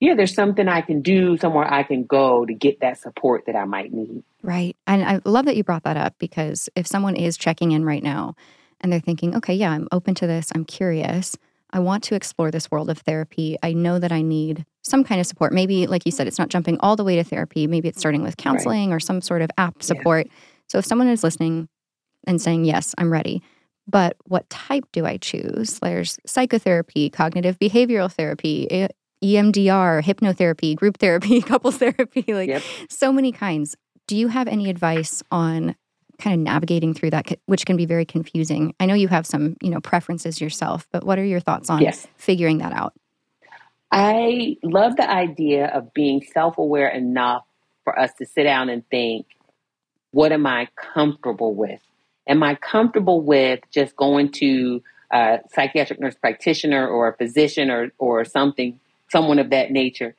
[0.00, 3.56] yeah, there's something I can do, somewhere I can go to get that support that
[3.56, 4.22] I might need.
[4.42, 4.76] Right.
[4.86, 8.02] And I love that you brought that up because if someone is checking in right
[8.02, 8.34] now
[8.80, 11.36] and they're thinking, okay, yeah, I'm open to this, I'm curious,
[11.70, 13.56] I want to explore this world of therapy.
[13.62, 15.52] I know that I need some kind of support.
[15.52, 17.66] Maybe, like you said, it's not jumping all the way to therapy.
[17.66, 18.96] Maybe it's starting with counseling right.
[18.96, 20.26] or some sort of app support.
[20.26, 20.32] Yeah.
[20.68, 21.68] So if someone is listening
[22.26, 23.42] and saying, Yes, I'm ready,
[23.86, 25.78] but what type do I choose?
[25.80, 28.88] There's psychotherapy, cognitive behavioral therapy, eh,
[29.22, 32.62] EMDR, hypnotherapy, group therapy, couples therapy, like yep.
[32.88, 33.76] so many kinds.
[34.06, 35.76] Do you have any advice on
[36.18, 38.74] kind of navigating through that, which can be very confusing.
[38.80, 41.80] I know you have some, you know, preferences yourself, but what are your thoughts on
[41.80, 42.08] yes.
[42.16, 42.92] figuring that out?
[43.92, 47.44] I love the idea of being self aware enough
[47.84, 49.26] for us to sit down and think,
[50.10, 51.80] what am I comfortable with?
[52.26, 57.92] Am I comfortable with just going to a psychiatric nurse practitioner or a physician or,
[57.98, 58.78] or something,
[59.10, 60.14] someone of that nature,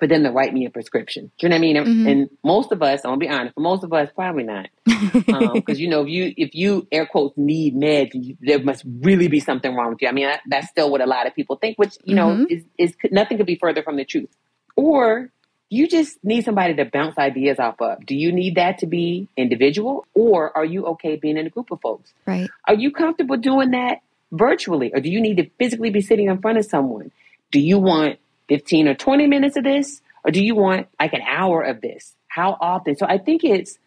[0.00, 1.30] for them to write me a prescription.
[1.38, 1.76] Do you know what I mean?
[1.76, 2.08] Mm-hmm.
[2.08, 5.28] And most of us, I'm gonna be honest, for most of us, probably not, because
[5.28, 9.28] um, you know, if you if you air quotes need meds, you, there must really
[9.28, 10.08] be something wrong with you.
[10.08, 12.44] I mean, I, that's still what a lot of people think, which you know mm-hmm.
[12.48, 14.30] is is nothing could be further from the truth.
[14.74, 15.30] Or
[15.68, 18.04] you just need somebody to bounce ideas off of.
[18.06, 21.70] Do you need that to be individual, or are you okay being in a group
[21.70, 22.14] of folks?
[22.26, 22.48] Right.
[22.66, 23.98] Are you comfortable doing that
[24.32, 27.12] virtually, or do you need to physically be sitting in front of someone?
[27.50, 30.02] Do you want 15 or 20 minutes of this?
[30.24, 32.14] Or do you want like an hour of this?
[32.28, 32.96] How often?
[32.96, 33.78] So I think it's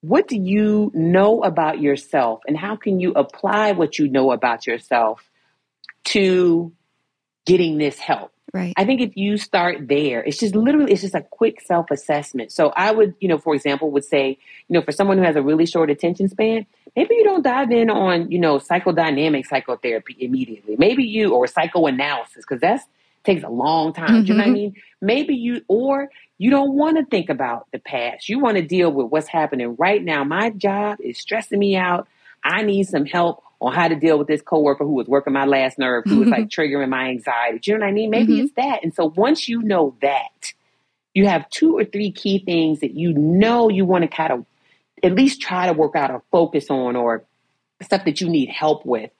[0.00, 4.66] what do you know about yourself and how can you apply what you know about
[4.66, 5.22] yourself
[6.04, 6.72] to
[7.46, 8.32] getting this help?
[8.52, 8.74] Right.
[8.76, 12.52] I think if you start there, it's just literally it's just a quick self-assessment.
[12.52, 15.36] So I would, you know, for example, would say, you know, for someone who has
[15.36, 20.16] a really short attention span, maybe you don't dive in on, you know, psychodynamic psychotherapy
[20.20, 20.76] immediately.
[20.76, 22.84] Maybe you or psychoanalysis because that's
[23.24, 24.08] takes a long time.
[24.08, 24.22] Mm-hmm.
[24.22, 24.54] Do you know what I mm-hmm.
[24.54, 24.74] mean?
[25.00, 26.08] Maybe you or
[26.38, 28.28] you don't want to think about the past.
[28.28, 30.24] You want to deal with what's happening right now.
[30.24, 32.08] My job is stressing me out.
[32.44, 35.44] I need some help on how to deal with this coworker who was working my
[35.44, 37.60] last nerve, who was like triggering my anxiety.
[37.60, 38.10] Do you know what I mean?
[38.10, 38.44] Maybe mm-hmm.
[38.46, 38.82] it's that.
[38.82, 40.52] And so once you know that,
[41.14, 44.46] you have two or three key things that you know you want to kind of
[45.02, 47.24] at least try to work out or focus on or
[47.82, 49.10] stuff that you need help with.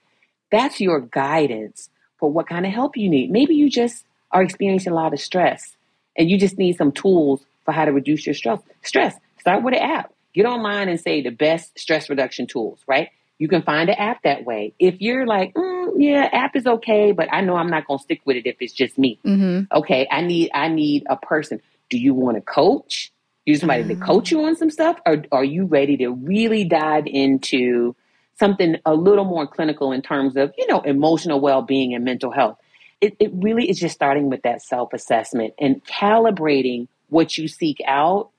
[0.51, 1.89] That's your guidance
[2.23, 3.29] for what kind of help you need.
[3.29, 5.75] Maybe you just are experiencing a lot of stress
[6.17, 8.61] and you just need some tools for how to reduce your stress.
[8.81, 9.13] Stress.
[9.41, 10.13] Start with an app.
[10.33, 13.09] Get online and say the best stress reduction tools, right?
[13.39, 14.73] You can find an app that way.
[14.79, 18.03] If you're like, mm, yeah, app is okay, but I know I'm not going to
[18.03, 19.19] stick with it if it's just me.
[19.25, 19.77] Mm-hmm.
[19.77, 21.59] Okay, I need I need a person.
[21.89, 23.11] Do you want a coach?
[23.45, 27.05] You somebody to coach you on some stuff, or are you ready to really dive
[27.05, 27.97] into
[28.39, 32.31] something a little more clinical in terms of you know emotional well being and mental
[32.31, 32.57] health?
[33.01, 37.81] It, it really is just starting with that self assessment and calibrating what you seek
[37.85, 38.29] out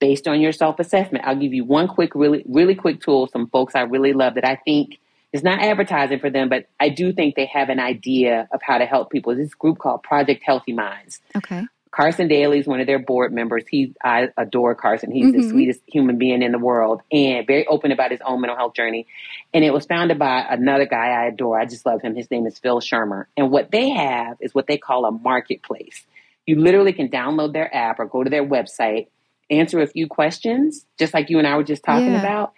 [0.00, 1.24] based on your self assessment.
[1.24, 3.28] I'll give you one quick, really, really quick tool.
[3.28, 4.98] Some folks I really love that I think
[5.32, 8.78] is not advertising for them, but I do think they have an idea of how
[8.78, 9.34] to help people.
[9.34, 11.20] This group called Project Healthy Minds.
[11.36, 11.64] Okay.
[11.92, 13.64] Carson Daly is one of their board members.
[13.70, 15.12] He, I adore Carson.
[15.12, 15.42] He's mm-hmm.
[15.42, 18.74] the sweetest human being in the world and very open about his own mental health
[18.74, 19.06] journey.
[19.52, 21.60] And it was founded by another guy I adore.
[21.60, 22.16] I just love him.
[22.16, 23.26] His name is Phil Schermer.
[23.36, 26.04] And what they have is what they call a marketplace.
[26.46, 29.08] You literally can download their app or go to their website
[29.52, 32.20] answer a few questions, just like you and I were just talking yeah.
[32.20, 32.52] about,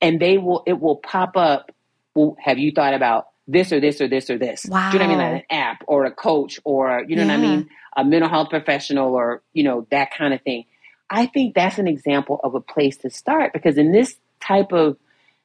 [0.00, 1.70] and they will it will pop up.
[2.14, 4.66] Well, have you thought about this or this or this or this?
[4.68, 4.90] Wow.
[4.90, 5.32] Do you know what I mean?
[5.34, 7.36] Like an app or a coach or you know yeah.
[7.36, 7.70] what I mean?
[7.96, 10.64] A mental health professional or you know that kind of thing.
[11.08, 14.96] I think that's an example of a place to start because in this type of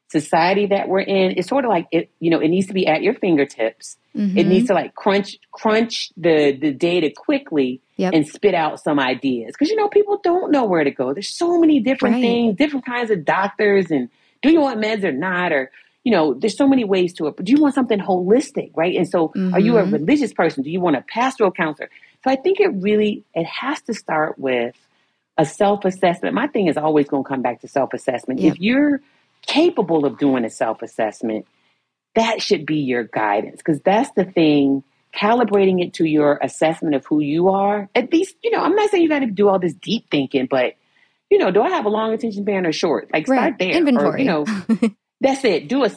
[0.09, 2.87] society that we're in, it's sort of like it, you know, it needs to be
[2.87, 3.97] at your fingertips.
[4.15, 4.37] Mm-hmm.
[4.37, 8.13] It needs to like crunch crunch the the data quickly yep.
[8.13, 9.53] and spit out some ideas.
[9.53, 11.13] Because you know, people don't know where to go.
[11.13, 12.21] There's so many different right.
[12.21, 14.09] things, different kinds of doctors, and
[14.41, 15.51] do you want meds or not?
[15.51, 15.71] Or
[16.05, 17.35] you know, there's so many ways to it.
[17.35, 18.95] But do you want something holistic, right?
[18.95, 19.53] And so, mm-hmm.
[19.53, 19.93] are you a mm-hmm.
[19.93, 20.63] religious person?
[20.63, 21.89] Do you want a pastoral counselor?
[22.23, 24.75] So I think it really it has to start with
[25.37, 26.35] a self assessment.
[26.35, 28.39] My thing is always going to come back to self assessment.
[28.39, 28.53] Yep.
[28.53, 29.01] If you're
[29.47, 31.47] capable of doing a self assessment,
[32.13, 37.05] that should be your guidance because that's the thing calibrating it to your assessment of
[37.05, 37.89] who you are.
[37.95, 40.47] At least, you know, I'm not saying you got to do all this deep thinking,
[40.49, 40.75] but
[41.31, 43.09] you know, do I have a long attention span or short?
[43.11, 43.37] Like right.
[43.37, 43.71] start there.
[43.71, 44.07] Inventory.
[44.09, 44.45] Or, you know,
[45.25, 45.67] that's it.
[45.67, 45.91] Do a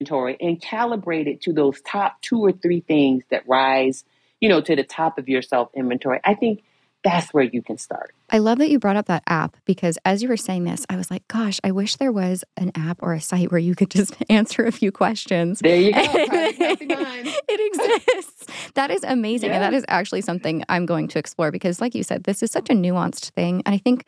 [0.00, 4.04] inventory and calibrate it to those top two or three things that rise,
[4.40, 6.20] you know, to the top of your self inventory.
[6.24, 6.64] I think
[7.02, 8.14] that's where you can start.
[8.30, 10.96] I love that you brought up that app because as you were saying this, I
[10.96, 13.90] was like, gosh, I wish there was an app or a site where you could
[13.90, 15.60] just answer a few questions.
[15.60, 16.00] There you go.
[16.04, 18.46] it exists.
[18.74, 19.50] That is amazing.
[19.50, 22.50] And that is actually something I'm going to explore because, like you said, this is
[22.50, 23.62] such a nuanced thing.
[23.66, 24.06] And I think,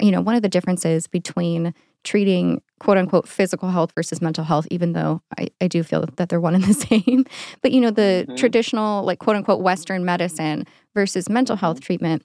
[0.00, 1.74] you know, one of the differences between
[2.06, 6.28] treating quote unquote physical health versus mental health, even though I, I do feel that
[6.28, 7.26] they're one and the same.
[7.60, 8.36] But, you know, the mm-hmm.
[8.36, 12.22] traditional, like quote unquote Western medicine versus mental health treatment,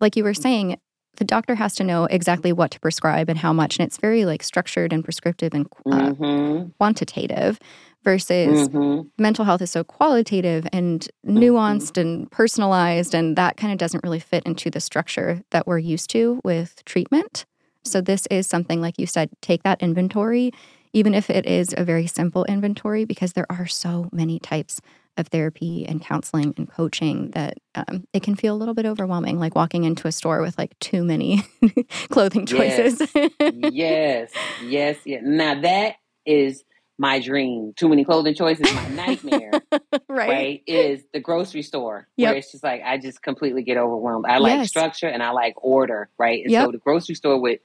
[0.00, 0.78] like you were saying,
[1.16, 3.78] the doctor has to know exactly what to prescribe and how much.
[3.78, 6.70] And it's very like structured and prescriptive and uh, mm-hmm.
[6.78, 7.58] quantitative
[8.02, 9.08] versus mm-hmm.
[9.16, 11.38] mental health is so qualitative and mm-hmm.
[11.38, 13.14] nuanced and personalized.
[13.14, 16.84] And that kind of doesn't really fit into the structure that we're used to with
[16.84, 17.46] treatment.
[17.84, 20.52] So, this is something, like you said, take that inventory,
[20.92, 24.80] even if it is a very simple inventory, because there are so many types
[25.16, 29.38] of therapy and counseling and coaching that um, it can feel a little bit overwhelming,
[29.38, 31.42] like walking into a store with like too many
[32.10, 33.00] clothing choices.
[33.40, 34.30] Yes.
[34.62, 36.64] yes, yes, Now that is
[36.98, 37.72] my dream.
[37.76, 39.52] Too many clothing choices, my nightmare.
[40.08, 40.28] right.
[40.28, 40.62] right.
[40.66, 42.30] Is the grocery store yep.
[42.30, 44.26] where it's just like I just completely get overwhelmed.
[44.26, 44.68] I like yes.
[44.68, 46.42] structure and I like order, right?
[46.42, 46.66] And yep.
[46.66, 47.60] so the grocery store with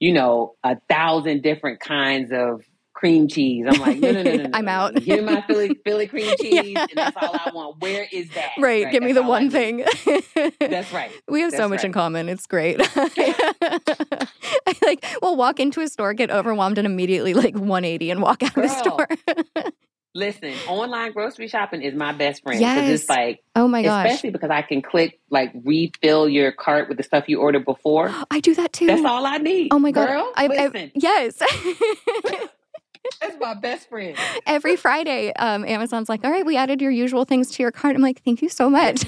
[0.00, 2.62] you know, a thousand different kinds of
[2.94, 3.66] cream cheese.
[3.68, 4.42] I'm like, no, no, no, no.
[4.44, 4.94] no I'm out.
[4.94, 6.86] Give me my Philly Philly cream cheese, yeah.
[6.88, 7.80] and that's all I want.
[7.80, 8.52] Where is that?
[8.58, 8.84] Right.
[8.84, 8.92] right?
[8.92, 9.84] Give that's me the one thing.
[10.58, 11.10] that's right.
[11.28, 11.84] We have that's so much right.
[11.84, 12.28] in common.
[12.28, 12.80] It's great.
[12.80, 14.20] I
[14.82, 18.54] like we'll walk into a store, get overwhelmed, and immediately like 180 and walk out
[18.54, 18.64] Girl.
[18.64, 19.08] of the store.
[20.16, 22.60] Listen, online grocery shopping is my best friend.
[22.60, 23.00] Yes.
[23.00, 24.06] It's like, oh my gosh.
[24.06, 28.14] especially because I can click like refill your cart with the stuff you ordered before.
[28.30, 28.86] I do that too.
[28.86, 29.72] That's all I need.
[29.72, 30.06] Oh my god.
[30.06, 31.42] Girl, I, I- listen, yes.
[33.20, 34.16] that's my best friend.
[34.46, 37.96] Every Friday, um, Amazon's like, all right, we added your usual things to your cart.
[37.96, 39.04] I'm like, thank you so much.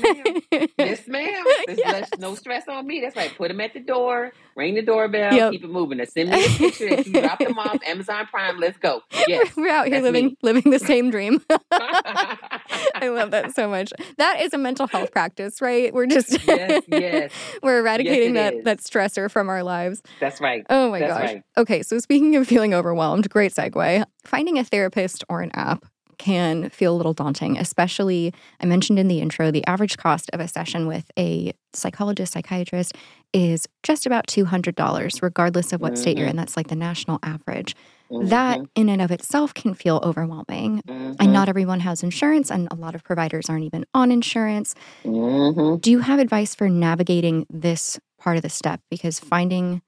[0.79, 1.45] Yes, ma'am.
[1.67, 2.09] There's Yes.
[2.19, 3.01] no stress on me.
[3.01, 3.35] That's right.
[3.37, 5.53] Put them at the door, ring the doorbell, Yep.
[5.53, 5.99] keep it moving.
[5.99, 7.79] Now send me a picture that you drop them off.
[7.87, 8.59] Amazon Prime.
[8.59, 9.03] Let's go.
[9.27, 9.57] Yes.
[9.57, 10.37] We're out here living me.
[10.43, 11.43] living the same dream.
[11.71, 13.93] I love that so much.
[14.19, 15.93] That is a mental health practice, right?
[15.93, 17.33] We're just yes, yes.
[17.63, 18.65] we're eradicating it that is.
[18.65, 20.03] that stressor from our lives.
[20.21, 20.65] That's right.
[20.71, 21.23] Oh my That's gosh.
[21.25, 21.43] right.
[21.59, 23.86] Okay, so speaking of feeling overwhelmed, great segue.
[24.25, 25.85] Finding a therapist or an app
[26.19, 30.41] can feel a little daunting, especially I mentioned in the intro, the average cost of
[30.41, 32.95] a session with a psychologist, psychiatrist
[33.35, 36.31] is just about $200, regardless of what state you're Mhm.
[36.31, 36.37] in.
[36.37, 37.75] That's like the national average.
[38.19, 40.83] That in and of itself can feel overwhelming.
[40.89, 44.75] Mhm, And not everyone has insurance, and a lot of providers aren't even on insurance.
[45.05, 45.81] mhm.
[45.81, 48.81] Do you have advice for navigating this part of the step?
[48.91, 49.83] Because finding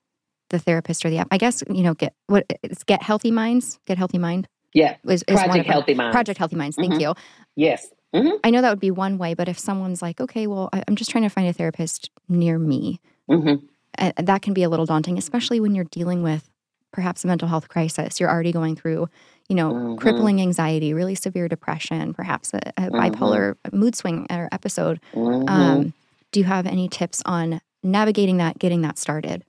[0.50, 3.78] the therapist or the app, I guess, you know, get what it's get healthy minds,
[3.86, 4.96] get healthy mind Yeah.
[5.06, 5.66] is, is Project.
[5.68, 6.12] Healthy Mind.
[6.12, 6.76] Project Healthy Minds.
[6.76, 7.00] Thank Mhm.
[7.00, 7.14] you.
[7.56, 7.88] Yes.
[8.14, 10.82] hmm I know that would be one way, but if someone's like, okay, well, I,
[10.88, 13.54] I'm just trying to find a therapist near me, hmm
[13.98, 16.48] uh, that can be a little daunting, especially when you're dealing with
[16.92, 18.18] perhaps a mental health crisis.
[18.20, 19.08] You're already going through,
[19.48, 19.98] you know, Mhm.
[19.98, 22.92] crippling anxiety, really severe depression, perhaps a, a Mhm.
[23.12, 25.00] bipolar mood swing or episode.
[25.12, 25.92] hmm Um,
[26.32, 29.44] do you have any tips on navigating that, getting that started?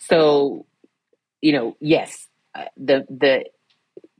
[0.00, 0.66] So,
[1.40, 3.44] you know, yes, uh, the the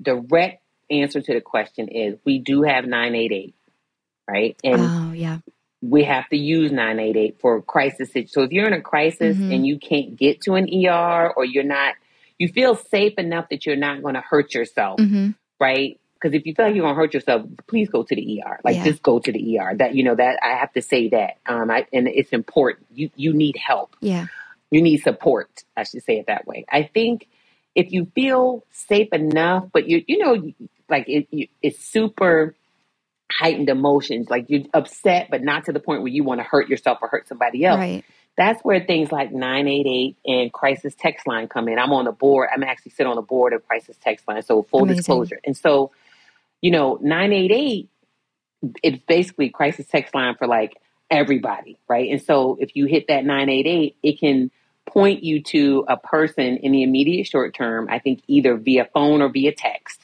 [0.01, 3.55] direct answer to the question is we do have 988,
[4.29, 4.57] right?
[4.65, 5.39] And oh, yeah.
[5.83, 8.11] we have to use 988 for crisis.
[8.33, 9.55] So if you're in a crisis Mhm.
[9.55, 11.95] and you can't get to an ER or you're not,
[12.39, 16.01] you feel safe enough that you're not going to hurt yourself, hmm right?
[16.15, 18.61] Because if you feel like you're going to hurt yourself, please go to the ER.
[18.65, 18.85] Like Yeah.
[18.85, 19.75] just go to the ER.
[19.77, 21.39] That you know that I have to say that.
[21.47, 22.87] Um, I, and it's important.
[22.95, 24.27] You you need help Yeah.
[24.71, 25.65] You need support.
[25.77, 26.65] I should say it that way.
[26.71, 27.29] I think
[27.75, 30.53] if you feel safe enough, but you you know
[30.89, 32.55] like it, you, it's super
[33.31, 36.69] heightened emotions, like you're upset, but not to the point where you want to hurt
[36.69, 37.79] yourself or hurt somebody else.
[37.79, 38.05] Right.
[38.37, 41.79] That's where things like 988 and crisis text line come in.
[41.79, 42.49] I'm on the board.
[42.53, 44.43] I'm actually sit on the board of crisis text line.
[44.43, 44.97] So full Amazing.
[44.97, 45.41] disclosure.
[45.45, 45.93] And so,
[46.61, 47.89] you know, 988
[48.83, 50.77] it's basically crisis text line for like
[51.11, 52.11] everybody, right?
[52.11, 54.51] And so if you hit that 988, it can
[54.87, 59.23] point you to a person in the immediate short term, I think either via phone
[59.23, 60.01] or via text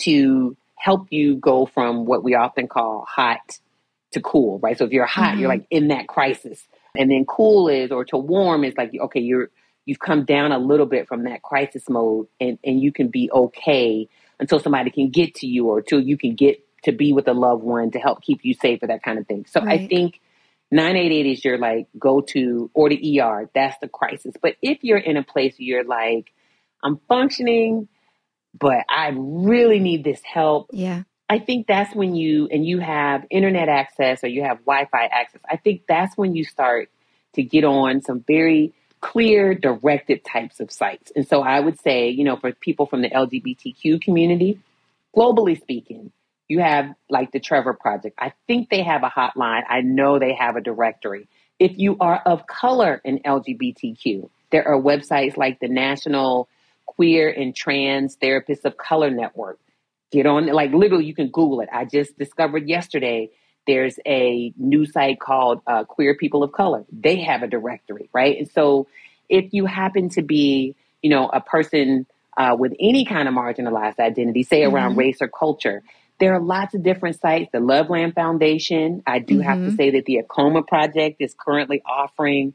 [0.00, 3.58] to help you go from what we often call hot
[4.12, 4.78] to cool, right?
[4.78, 5.54] So if you're hot, you're Mhm.
[5.54, 6.66] like in that crisis.
[6.96, 9.50] And then cool is or to warm is like okay, you're
[9.84, 13.30] you've come down a little bit from that crisis mode and, and you can be
[13.32, 14.06] okay
[14.38, 17.32] until somebody can get to you or until you can get to be with a
[17.32, 19.46] loved one to help keep you safe or that kind of thing.
[19.48, 20.20] So I think
[20.70, 23.48] 988 is your like go to or the ER.
[23.54, 24.34] That's the crisis.
[24.40, 26.32] But if you're in a place where you're like,
[26.82, 27.88] I'm functioning,
[28.58, 31.02] but I really need this help, Yeah.
[31.30, 35.42] I think that's when you and you have internet access or you have Wi-Fi access.
[35.48, 36.88] I think that's when you start
[37.34, 41.12] to get on some very clear, directed types of sites.
[41.14, 44.58] And so I would say, you know, for people from the LGBTQ community,
[45.14, 46.12] globally speaking,
[46.48, 48.16] you have like the Trevor Project.
[48.18, 49.62] I think they have a hotline.
[49.68, 51.28] I know they have a directory.
[51.58, 56.48] If you are of color in LGBTQ, there are websites like the National
[56.86, 59.58] Queer and Trans Therapists of Color Network
[60.10, 63.28] get on like literally you can google it i just discovered yesterday
[63.66, 68.38] there's a new site called uh, queer people of color they have a directory right
[68.38, 68.86] and so
[69.28, 72.06] if you happen to be you know a person
[72.38, 74.98] uh, with any kind of marginalized identity say around Mhm.
[74.98, 75.82] race or culture
[76.20, 79.76] there are lots of different sites the loveland foundation i do have to Mhm.
[79.76, 82.54] say that the AAKOMA project is currently offering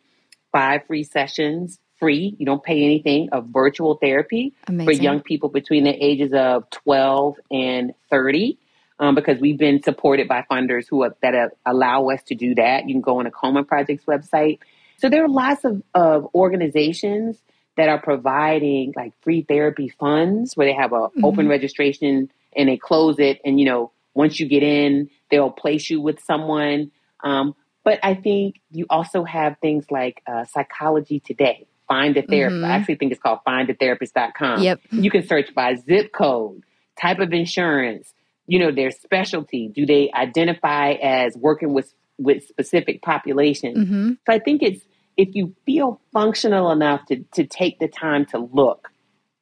[0.51, 4.85] five free sessions free you don't pay anything of virtual therapy Amazing.
[4.97, 8.57] for young people between the ages of 12 and 30
[8.99, 12.53] um, because we've been supported by funders who are, that uh, allow us to do
[12.55, 12.87] that.
[12.87, 14.59] You can go on AAKOMA Project's website.
[14.97, 17.41] So there are lots of, of organizations
[17.75, 21.49] that are providing like free therapy funds where they have a open Mhm.
[21.49, 25.99] registration and they close it and you know once you get in they'll place you
[26.01, 26.91] with someone
[27.23, 32.61] um, but i think you also have things like uh, psychology today find a therapist
[32.61, 32.67] Mhm.
[32.67, 34.79] i actually think it's called findatherapist.com Yep.
[34.91, 36.63] you can search by zip code,
[36.99, 38.13] type of insurance,
[38.47, 39.67] you know, their specialty.
[39.67, 43.87] Do they identify as working with with specific populations?
[43.89, 44.83] hmm So I think it's
[45.17, 48.89] if you feel functional enough to to take the time to look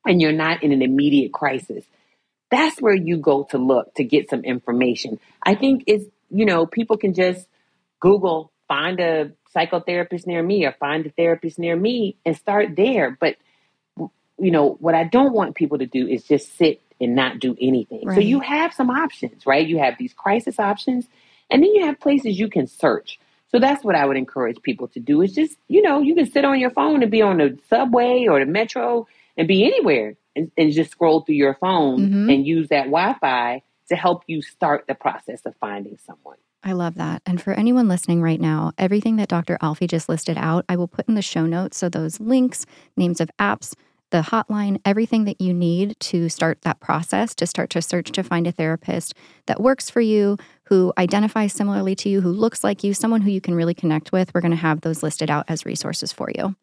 [0.05, 1.86] and you're not in an immediate crisis,
[2.52, 5.20] that's where you go to look to get some information.
[5.41, 7.47] I think it's, you know, people can just
[7.99, 13.18] Google, find a psychotherapist near me or find a therapist near me and start there.
[13.20, 13.38] But,
[13.97, 17.56] you know, what I don't want people to do is just sit and not do
[17.60, 18.06] anything.
[18.06, 18.16] Right.
[18.16, 19.66] So you have some options, right?
[19.66, 21.08] You have these crisis options,
[21.49, 23.20] and then you have places you can search.
[23.49, 26.32] So that's what I would encourage people to do is just, you know, you can
[26.32, 30.16] sit on your phone and be on the subway or the metro and be anywhere
[30.36, 32.30] and, and just scroll through your phone mm-hmm.
[32.30, 36.38] and use that Wi Fi to help you start the process of finding someone.
[36.64, 37.22] I love that.
[37.26, 39.58] And for anyone listening right now, everything that Dr.
[39.62, 41.78] Alfiee just listed out, I will put in the show notes.
[41.78, 42.66] So those links,
[42.96, 43.74] names of apps,
[44.12, 48.24] the hotline, everything that you need to start that process, to start to search to
[48.24, 49.16] find a therapist
[49.48, 53.32] that works for you, who identifies similarly to you, who looks like you, someone who
[53.32, 54.34] you can really connect with.
[54.34, 56.56] We're going to have those listed out as resources for you.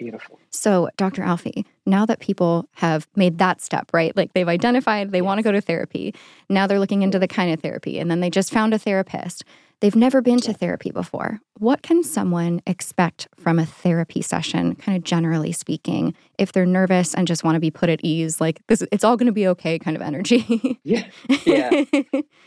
[0.00, 0.40] Beautiful.
[0.48, 1.20] So, Dr.
[1.20, 4.16] Alfiee, now that people have made that step, right?
[4.16, 5.24] Like they've identified they yes.
[5.26, 6.14] want to go to therapy,
[6.48, 9.44] now they're looking into the kind of therapy, and then they just found a therapist.
[9.80, 11.40] They've never been to therapy before.
[11.58, 17.14] What can someone expect from a therapy session, kind of generally speaking, if they're nervous
[17.14, 19.48] and just want to be put at ease, like this, it's all going to be
[19.48, 20.78] okay kind of energy?
[20.82, 21.08] yeah.
[21.44, 21.84] Yeah.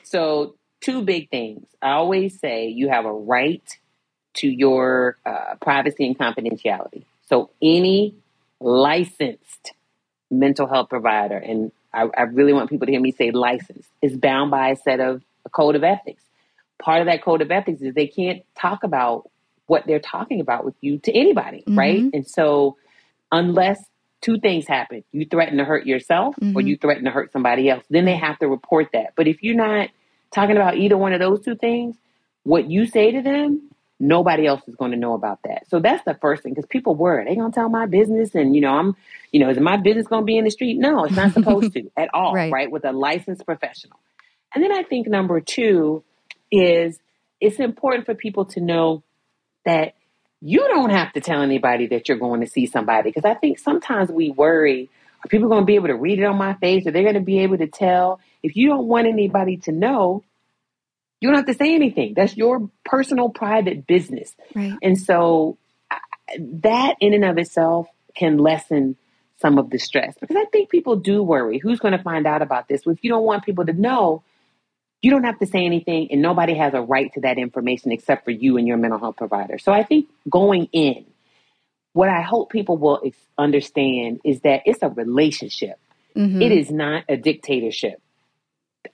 [0.02, 1.68] so, two big things.
[1.84, 3.62] I always say you have a right
[4.38, 7.06] to your uh, privacy and confidentiality.
[7.28, 8.16] So any
[8.60, 9.74] licensed
[10.30, 14.18] mental health provider, and I, I, really want people to hear me say licensed, is
[14.18, 16.24] bound by a set of a code of ethics.
[16.80, 19.30] Part of that code of ethics is they can't talk about
[19.68, 21.78] what they're talking about with you to anybody, mm-hmm.
[21.78, 22.04] right?
[22.14, 22.78] And so
[23.32, 23.84] unless
[24.22, 26.58] two things happen, you threaten to hurt yourself mm-hmm.
[26.58, 29.14] or you threaten to hurt somebody else, then they have to report that.
[29.16, 29.90] But if you're not
[30.34, 31.96] talking about either one of those two things,
[32.44, 33.70] what you say to them
[34.04, 35.70] nobody else is going to know about that.
[35.70, 38.62] So that's the first thing because people worry they gonna tell my business, and you
[38.62, 38.96] know I'm,
[39.32, 40.78] you know, is my business gonna be in the street?
[40.78, 42.52] No, it's not supposed to at all, right.
[42.52, 42.72] right?
[42.72, 44.00] With a licensed professional.
[44.54, 46.04] And then I think number two
[46.52, 47.00] is
[47.40, 49.04] it's important for people to know
[49.66, 49.96] that
[50.42, 53.58] you don't have to tell anybody that you're going to see somebody because I think
[53.58, 54.90] sometimes we worry
[55.24, 56.86] are people going to be able to read it on my face?
[56.86, 58.20] Are they going to be able to tell?
[58.42, 60.24] If you don't want anybody to know,
[61.24, 62.16] you don't have to say anything.
[62.16, 64.36] That's your personal, private business.
[64.54, 64.78] Right.
[64.84, 65.58] And so
[66.38, 68.98] that in and of itself can lessen
[69.40, 72.42] some of the stress because I think people do worry who's going to find out
[72.42, 72.86] about this.
[72.86, 74.22] Well, if you don't want people to know,
[75.02, 78.26] you don't have to say anything, and nobody has a right to that information except
[78.26, 79.58] for you and your mental health provider.
[79.60, 81.06] So I think going in,
[81.94, 85.80] what I hope people will ex- understand is that it's a relationship.
[86.18, 86.42] Mm-hmm.
[86.42, 88.02] It is not a dictatorship.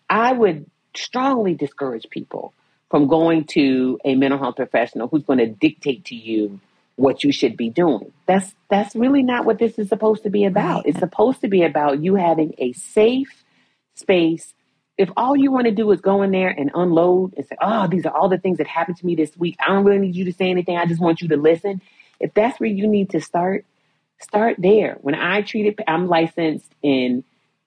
[0.08, 2.54] I would strongly discourage people
[2.90, 6.60] from going to a mental health professional who's going to dictate to you
[6.96, 8.12] what you should be doing.
[8.26, 10.84] That's that's really not what this is supposed to be about.
[10.84, 10.88] Right.
[10.88, 13.44] It's supposed to be about you having a safe
[13.96, 14.54] space.
[14.98, 17.88] If all you want to do is go in there and unload and say, "Oh,
[17.88, 19.56] these are all the things that happened to me this week.
[19.60, 20.78] I don't really need you to say anything.
[20.78, 21.82] I just want you to listen."
[22.20, 23.66] If that's where you need to start,
[24.20, 24.98] start there.
[25.02, 27.24] When I treated I'm licensed in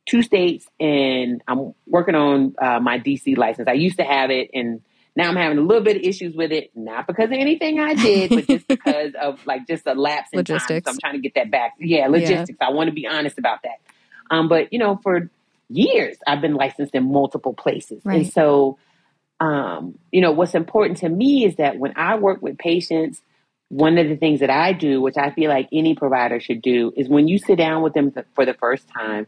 [0.07, 3.69] two states and I'm working on uh, my DC license.
[3.69, 4.81] I used to have it and
[5.15, 7.95] now I'm having a little bit of issues with it, not because of anything I
[7.95, 10.69] did, but just because of like just a lapse in logistics.
[10.69, 10.83] time.
[10.85, 11.75] So I'm trying to get that back.
[11.79, 12.59] Yeah, logistics.
[12.61, 12.69] Yeah.
[12.69, 13.81] I want to be honest about that.
[14.31, 15.31] Um, but you know, for
[15.69, 18.23] years I've been licensed in multiple places, right.
[18.23, 18.79] and so
[19.41, 23.21] um, you know, what's important to me is that when I work with patients,
[23.69, 26.93] one of the things that I do, which I feel like any provider should do,
[26.97, 29.27] is when you sit down with them for the first time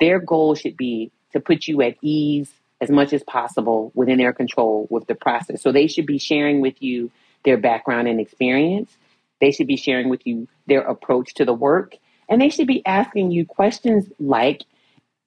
[0.00, 4.32] their goal should be to put you at ease as much as possible within their
[4.32, 5.62] control with the process.
[5.62, 7.10] So they should be sharing with you
[7.44, 8.96] their background and experience.
[9.40, 11.96] They should be sharing with you their approach to the work.
[12.28, 14.62] And they should be asking you questions like,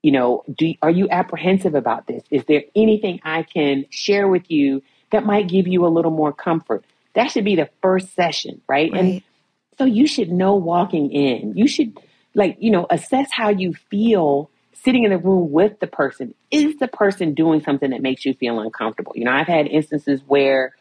[0.01, 2.24] you know, do, are you apprehensive about this?
[2.30, 6.34] Is there anything I can share with you that might give you a little more
[6.34, 6.84] comfort?
[7.13, 8.91] That should be the first session, right?
[8.91, 8.99] right.
[8.99, 9.24] And
[9.78, 11.53] so you should know walking in.
[11.55, 11.97] You should,
[12.34, 14.49] like, you know, assess how you feel
[14.86, 18.36] sitting in the room with the person, is the person doing something that makes you
[18.36, 19.13] feel uncomfortable?
[19.15, 20.73] You know, I've had instances where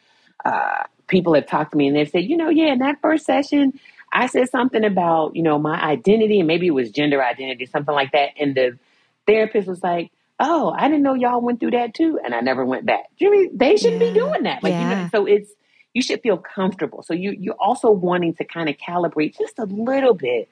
[0.45, 3.25] uh, people have talked to me and they've said, you know, yeah, in that first
[3.25, 3.77] session,
[4.13, 7.93] I said something about, you know, my identity and maybe it was gender identity, something
[7.93, 8.29] like that.
[8.39, 8.77] And the
[9.25, 12.19] therapist was like, oh, I didn't know y'all went through that too.
[12.23, 13.05] And I never went back.
[13.19, 14.13] Mean they shouldn't yeah.
[14.13, 14.63] be doing that?
[14.63, 14.89] Like, yeah.
[14.89, 15.51] you know, so it's,
[15.93, 17.01] you should feel comfortable.
[17.03, 20.47] So you, you're also wanting to kind of calibrate just a little bit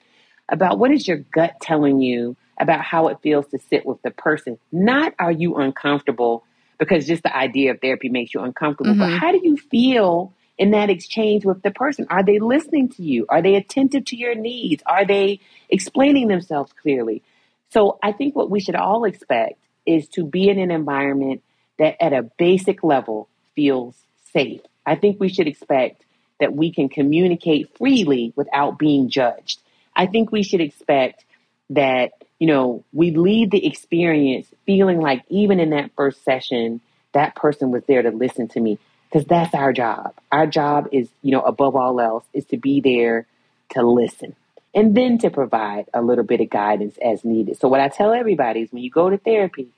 [0.48, 4.10] about what is your gut telling you about how it feels to sit with the
[4.10, 4.58] person.
[4.70, 6.44] Not are you uncomfortable
[6.78, 9.00] because just the idea of therapy makes you uncomfortable, mm-hmm.
[9.00, 12.06] but how do you feel in that exchange with the person?
[12.10, 13.26] Are they listening to you?
[13.28, 14.82] Are they attentive to your needs?
[14.86, 17.22] Are they explaining themselves clearly?
[17.70, 21.42] So I think what we should all expect is to be in an environment
[21.78, 23.96] that at a basic level feels
[24.32, 24.60] safe.
[24.86, 26.04] I think we should expect
[26.40, 29.60] that we can communicate freely without being judged.
[29.96, 31.24] I think we should expect
[31.70, 36.80] that, you know, we leave the experience feeling like even in that first session,
[37.12, 38.78] that person was there to listen to me
[39.08, 40.14] because that's our job.
[40.32, 43.26] Our job is, you know, above all else, is to be there
[43.70, 44.34] to listen
[44.74, 47.58] and then to provide a little bit of guidance as needed.
[47.58, 49.68] So, what I tell everybody is when you go to therapy,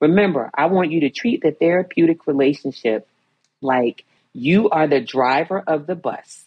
[0.00, 3.06] remember, I want you to treat the therapeutic relationship
[3.60, 6.45] like you are the driver of the bus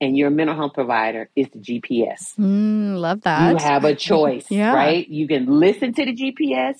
[0.00, 2.34] and your mental health provider is the GPS.
[2.38, 3.50] Mm, love that.
[3.50, 4.74] You have a choice, yeah.
[4.74, 5.06] right?
[5.06, 6.76] You can listen to the GPS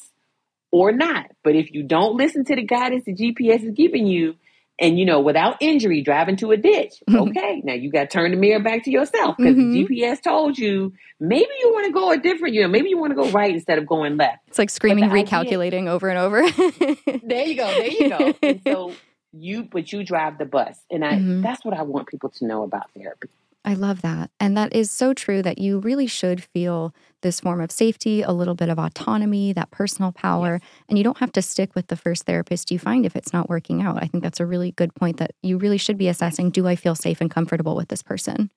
[0.70, 1.30] or not.
[1.44, 4.36] But if you don't listen to the guidance the GPS is giving you,
[4.80, 6.94] and you know, without injury, driving to a ditch.
[7.20, 9.72] Okay, now you got to turn the mirror back to yourself because mm-hmm.
[9.72, 12.96] the GPS told you maybe you want to go a different, you know, maybe you
[12.98, 14.38] want to go right instead of going left.
[14.46, 16.50] It's like screaming, recalculating idea, over and over.
[17.22, 17.66] there you go.
[17.66, 18.34] There you go.
[18.42, 18.94] And so
[19.32, 21.42] you, but you drive the bus, and I mm-hmm.
[21.42, 23.28] that's what I want people to know about therapy.
[23.64, 24.30] I love that.
[24.40, 28.32] And that is so true that you really should feel this form of safety, a
[28.32, 30.60] little bit of autonomy, that personal power.
[30.62, 30.70] Yes.
[30.88, 33.50] And you don't have to stick with the first therapist you find if it's not
[33.50, 34.02] working out.
[34.02, 36.74] I think that's a really good point that you really should be assessing do I
[36.74, 38.50] feel safe and comfortable with this person?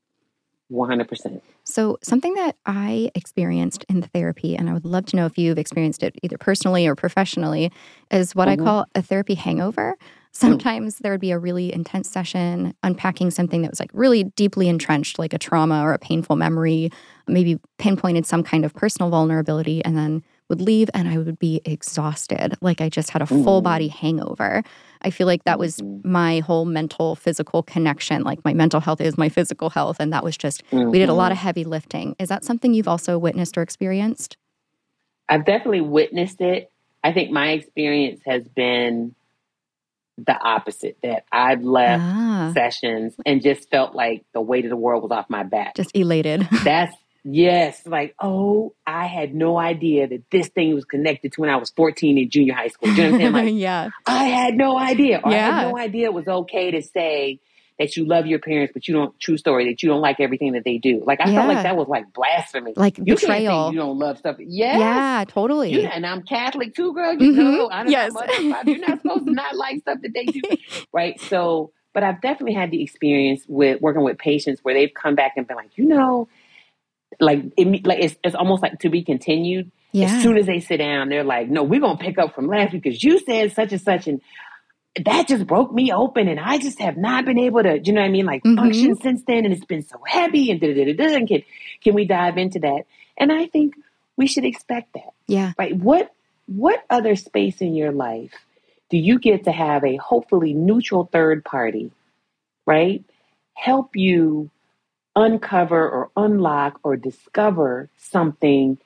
[0.71, 1.41] 100%.
[1.65, 5.37] So, something that I experienced in the therapy, and I would love to know if
[5.37, 7.71] you've experienced it either personally or professionally,
[8.09, 8.61] is what mm-hmm.
[8.61, 9.97] I call a therapy hangover.
[10.35, 14.67] Sometimes there would be a really intense session unpacking something that was like really deeply
[14.67, 16.89] entrenched, like a trauma or a painful memory,
[17.27, 21.61] maybe pinpointed some kind of personal vulnerability, and then would leave and I would be
[21.65, 22.55] exhausted.
[22.61, 24.63] Like I just had a full body hangover.
[25.03, 26.11] I feel like that was mm-hmm.
[26.11, 28.23] my whole mental physical connection.
[28.23, 29.97] Like my mental health is my physical health.
[29.99, 30.89] And that was just, mm-hmm.
[30.89, 31.45] we did a lot of mm-hmm.
[31.45, 32.15] heavy lifting.
[32.19, 34.37] Is that something you've also witnessed or experienced?
[35.29, 36.71] I've definitely witnessed it.
[37.03, 39.15] I think my experience has been
[40.17, 42.51] the opposite that I've left ah.
[42.53, 45.75] sessions and just felt like the weight of the world was off my back.
[45.75, 46.47] Just elated.
[46.63, 51.49] That's yes, like, oh, I had no idea that this thing was connected to when
[51.49, 52.93] I was 14 in junior high school.
[52.93, 53.45] Do you know what I'm saying?
[53.45, 53.89] Like, yeah.
[54.05, 55.21] I had no idea.
[55.23, 55.49] Or yeah.
[55.49, 57.39] I had no idea it was okay to say
[57.79, 59.17] that you love your parents, but you don't.
[59.19, 61.03] True story that you don't like everything that they do.
[61.05, 61.35] Like I yeah.
[61.35, 62.73] felt like that was like blasphemy.
[62.75, 63.71] Like you betrayal.
[63.71, 64.37] you don't love stuff.
[64.39, 64.77] Yeah.
[64.77, 65.73] Yeah, totally.
[65.73, 67.13] You, and I'm Catholic too, girl.
[67.13, 67.41] You mm-hmm.
[67.41, 68.13] know, I don't yes.
[68.13, 70.41] know You're not supposed to not like stuff that they do,
[70.91, 71.19] right?
[71.21, 75.33] So, but I've definitely had the experience with working with patients where they've come back
[75.35, 76.27] and been like, you know,
[77.19, 79.71] like it, like it's, it's almost like to be continued.
[79.91, 80.07] Yeah.
[80.07, 82.73] As soon as they sit down, they're like, "No, we're gonna pick up from last
[82.73, 84.21] week because you said such and such, and
[85.05, 88.01] that just broke me open and I just have not been able to, you know
[88.01, 88.57] what I mean, like mm-hmm.
[88.57, 91.15] function since then and it's been so heavy and da da da da.
[91.15, 91.43] And can,
[91.81, 92.85] can we dive into that?
[93.17, 93.75] And I think
[94.17, 95.13] we should expect that.
[95.27, 95.53] Yeah.
[95.57, 95.75] Right.
[95.75, 96.13] What
[96.45, 98.33] what other space in your life
[98.89, 101.91] do you get to have a hopefully neutral third party,
[102.65, 103.03] right?
[103.55, 104.51] Help you
[105.15, 108.77] uncover or unlock or discover something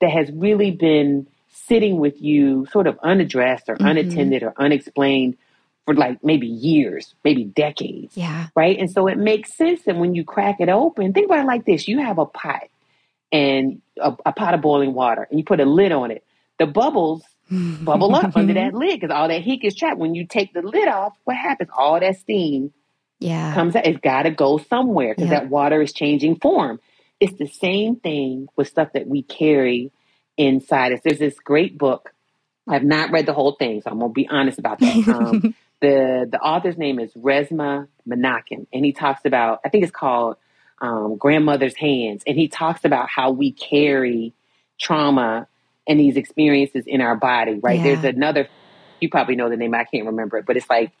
[0.00, 3.86] that has really been sitting with you sort of unaddressed or mm-hmm.
[3.86, 5.36] unattended or unexplained
[5.86, 8.16] for like maybe years, maybe decades.
[8.16, 8.48] Yeah.
[8.54, 8.78] Right.
[8.78, 11.64] And so it makes sense that when you crack it open, think about it like
[11.64, 12.64] this you have a pot
[13.32, 16.24] and a, a pot of boiling water, and you put a lid on it.
[16.58, 19.98] The bubbles bubble up under that lid because all that heat gets trapped.
[19.98, 21.70] When you take the lid off, what happens?
[21.76, 22.72] All that steam
[23.20, 23.54] yeah.
[23.54, 23.86] comes out.
[23.86, 26.80] It's got to go somewhere because that water is changing form.
[27.20, 29.92] It's the same thing with stuff that we carry
[30.36, 31.00] inside us.
[31.04, 32.12] There's this great book.
[32.68, 35.08] I've not read the whole thing, so I'm gonna be honest about that.
[35.08, 39.92] Um, the the author's name is Resmaa Menakem, and he talks about I think it's
[39.92, 40.36] called
[40.80, 44.34] um, Grandmother's Hands, and he talks about how we carry
[44.80, 45.48] trauma
[45.88, 47.60] and these experiences in our body.
[47.62, 47.78] Right?
[47.78, 47.94] Yeah.
[47.94, 48.48] There's another.
[49.00, 49.74] You probably know the name.
[49.74, 50.92] I can't remember it, but it's like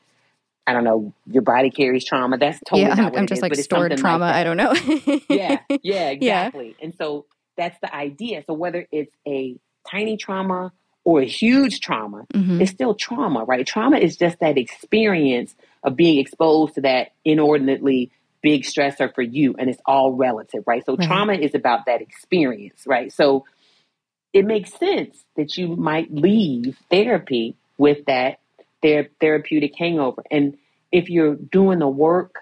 [0.66, 2.38] I don't know, your body carries trauma.
[2.38, 4.26] That's totally yeah, I'm just is, like stored trauma.
[4.26, 4.72] Like I don't know.
[5.30, 6.74] yeah, yeah, exactly.
[6.78, 6.84] Yeah.
[6.84, 8.42] And so that's the idea.
[8.46, 9.56] So whether it's a
[9.88, 10.72] tiny trauma
[11.06, 12.60] or a huge trauma, mm-hmm.
[12.60, 13.64] it's still trauma, right?
[13.64, 15.54] Trauma is just that experience
[15.84, 18.10] of being exposed to that inordinately
[18.42, 20.84] big stressor for you, and it's all relative, right?
[20.84, 21.06] So right.
[21.06, 23.12] trauma is about that experience, right?
[23.12, 23.44] So
[24.32, 28.40] it makes sense that you might leave therapy with that
[28.82, 30.24] ther- therapeutic hangover.
[30.28, 30.58] And
[30.90, 32.40] if you're doing the work,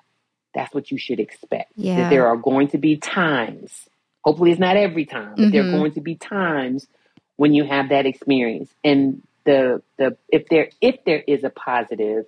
[0.55, 1.73] that's what you should expect.
[1.77, 1.97] Yeah.
[1.97, 3.87] That there are going to be times,
[4.25, 5.51] hopefully it's not every time, but mm-hmm.
[5.51, 5.77] there are mm-hmm.
[5.77, 6.87] going to be times
[7.37, 8.71] when you have that experience.
[8.83, 12.27] And the the if there if there is a positive,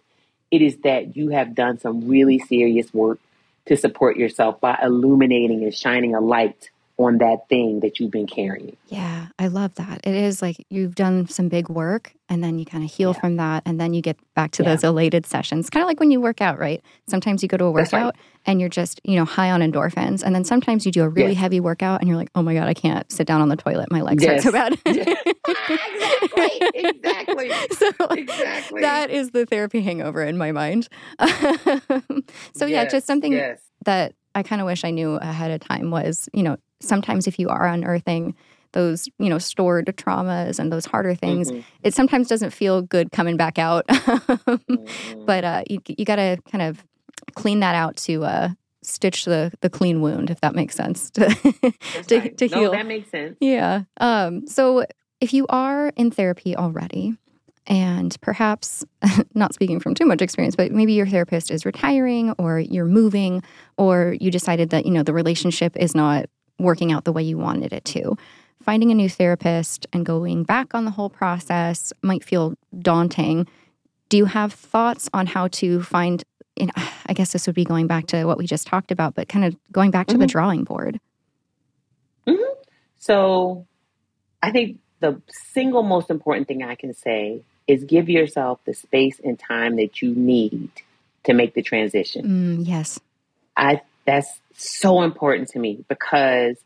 [0.50, 3.18] it is that you have done some really serious work
[3.66, 8.26] to support yourself by illuminating and shining a light on that thing that you've been
[8.26, 8.74] carrying.
[8.86, 10.00] Yeah, I love that.
[10.06, 13.20] It is like you've done some big work and then you kind of heal Yeah.
[13.20, 14.70] from that and then you get back to Yeah.
[14.70, 15.68] those elated sessions.
[15.68, 16.82] Kind of like when you work out, right?
[17.06, 18.04] Sometimes you go to a That's right.
[18.04, 18.16] workout
[18.46, 20.22] and you're just, you know, high on endorphins.
[20.22, 21.40] And then sometimes you do a really Yes.
[21.40, 23.90] heavy workout and you're like, oh my God, I can't sit down on the toilet.
[23.92, 24.78] My legs hurt so bad.
[24.86, 26.60] exactly.
[26.74, 27.50] Exactly.
[27.72, 28.80] so Exactly.
[28.80, 30.88] that is the therapy hangover in my mind.
[32.54, 33.60] so yeah, just something Yes.
[33.84, 37.38] that I kind of wish I knew ahead of time was, you know, sometimes if
[37.38, 38.34] you are unearthing
[38.72, 41.64] those, you know, stored traumas and those harder things, Mhm.
[41.82, 43.86] it sometimes doesn't feel good coming back out.
[43.88, 45.24] Mhm.
[45.26, 46.84] but uh, you, you got to kind of
[47.34, 48.48] clean that out to uh,
[48.82, 51.10] stitch the the clean wound, if that makes sense.
[51.12, 51.28] To,
[52.08, 52.36] to, right.
[52.36, 52.72] to no, heal.
[52.72, 53.36] that makes sense.
[53.40, 53.82] Yeah.
[53.98, 54.84] Um, so
[55.20, 57.14] if you are in therapy already,
[57.66, 58.84] and perhaps
[59.34, 63.42] not speaking from too much experience, but maybe your therapist is retiring or you're moving
[63.78, 66.26] or you decided that, you know, the relationship is not
[66.58, 68.16] working out the way you wanted it to.
[68.62, 73.46] Finding a new therapist and going back on the whole process might feel daunting.
[74.08, 76.22] Do you have thoughts on how to find
[76.58, 76.72] you know,
[77.06, 79.44] I guess this would be going back to what we just talked about, but kind
[79.44, 80.30] of going back to the Mhm.
[80.30, 80.98] drawing board.
[82.98, 83.66] So
[84.42, 89.20] I think the single most important thing I can say is give yourself the space
[89.22, 90.70] and time that you need
[91.24, 92.24] to make the transition.
[92.58, 92.98] Mm, yes.
[93.56, 96.56] I that's so important to me because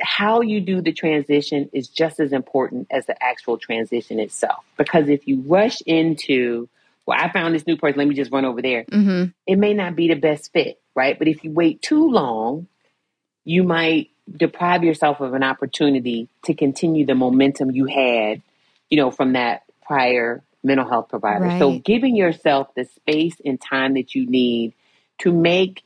[0.00, 4.64] how you do the transition is just as important as the actual transition itself.
[4.76, 6.68] Because if you rush into,
[7.06, 9.74] well, I found this new person, let me just run over there, hmm it may
[9.74, 11.18] not be the best fit, right?
[11.18, 12.68] But if you wait too long,
[13.44, 18.40] you might deprive yourself of an opportunity to continue the momentum you had,
[18.88, 21.56] you know, from that prior mental health provider.
[21.58, 24.74] So giving yourself the space and time that you need
[25.18, 25.82] to make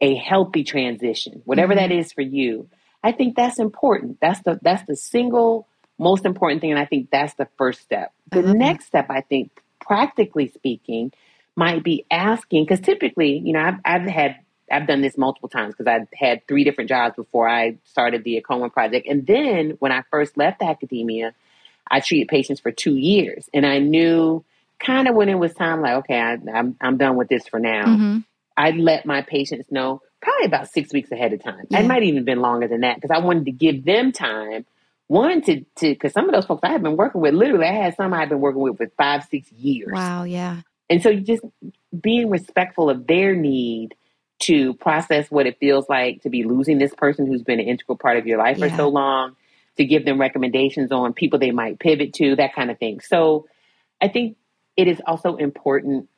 [0.00, 1.76] a healthy transition, whatever Mhm.
[1.76, 2.68] that is for you.
[3.02, 4.18] I think that's important.
[4.20, 5.68] That's the that's the single
[5.98, 8.12] most important thing and I think that's the first step.
[8.30, 8.56] The that.
[8.56, 11.12] next step I think practically speaking
[11.54, 14.36] might be asking because typically, you know, I've, I've had
[14.70, 18.42] I've done this multiple times because I've had three different jobs before I started the
[18.42, 21.34] AAKOMA Project, and then when I first left academia,
[21.88, 24.44] I treated patients for two years, and I knew
[24.80, 27.60] kind of when it was time, like, okay, I, I'm I'm done with this for
[27.60, 27.96] now.
[27.96, 28.18] hmm
[28.56, 31.66] I let my patients know probably about six weeks ahead of time.
[31.68, 31.80] Yeah.
[31.80, 34.64] It might even been longer than that because I wanted to give them time.
[35.08, 37.72] One to to because some of those folks I have been working with, literally, I
[37.72, 39.92] had some I've been working with for five, six years.
[39.92, 40.24] Wow.
[40.24, 40.62] Yeah.
[40.90, 41.44] And so you just
[41.98, 43.94] being respectful of their need
[44.38, 47.96] to process what it feels like to be losing this person who's been an integral
[47.96, 49.36] part of your life for so long,
[49.76, 53.00] to give them recommendations on people they might pivot to, that kind of thing.
[53.00, 53.46] So
[54.00, 54.36] I think
[54.76, 56.08] it is also important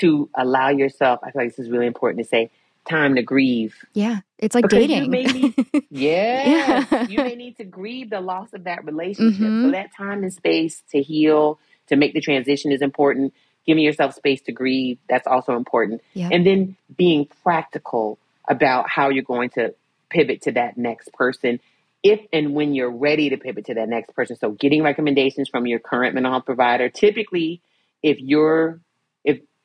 [0.00, 2.50] to allow yourself, I feel like this is really important to say,
[2.88, 3.74] time to grieve.
[3.92, 4.20] Yeah.
[4.38, 5.10] It's like Because you dating.
[5.10, 5.54] may need-
[5.90, 6.86] Yes.
[6.90, 7.06] Yeah.
[7.08, 9.40] you may need to grieve the loss of that relationship.
[9.42, 9.64] Mhm.
[9.66, 13.34] So that time and space to heal, to make the transition is important.
[13.66, 16.00] Giving yourself space to grieve, that's also important.
[16.14, 16.30] Yeah.
[16.32, 19.74] And then being practical about how you're going to
[20.08, 21.60] pivot to that next person
[22.02, 24.34] if and when you're ready to pivot to that next person.
[24.36, 26.88] So getting recommendations from your current mental health provider.
[26.88, 27.60] Typically,
[28.02, 28.80] if you're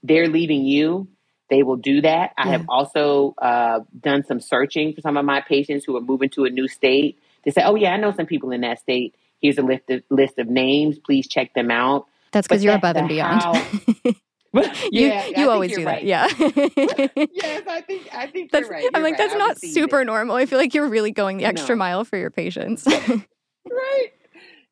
[0.04, 1.08] they're leaving you,
[1.50, 2.32] they will do that.
[2.38, 2.52] I Yeah.
[2.54, 6.46] have also uh, done some searching for some of my patients who are moving to
[6.46, 9.16] a new state They say, "Oh yeah, I know some people in that state.
[9.42, 10.98] Here's a list of list of names.
[11.00, 13.42] Please check them out." That's because you're above and beyond.
[13.42, 13.54] how-
[14.56, 16.04] you yeah, you always do right.
[16.04, 16.04] that.
[16.06, 16.28] Yeah.
[17.32, 18.90] yes, I think I think That's, you're right.
[18.94, 19.18] I'm like, right.
[19.18, 20.06] that's I not super it.
[20.06, 20.36] normal.
[20.38, 21.80] I feel like you're really going the extra No.
[21.80, 22.88] mile for your patients.
[22.88, 24.12] right.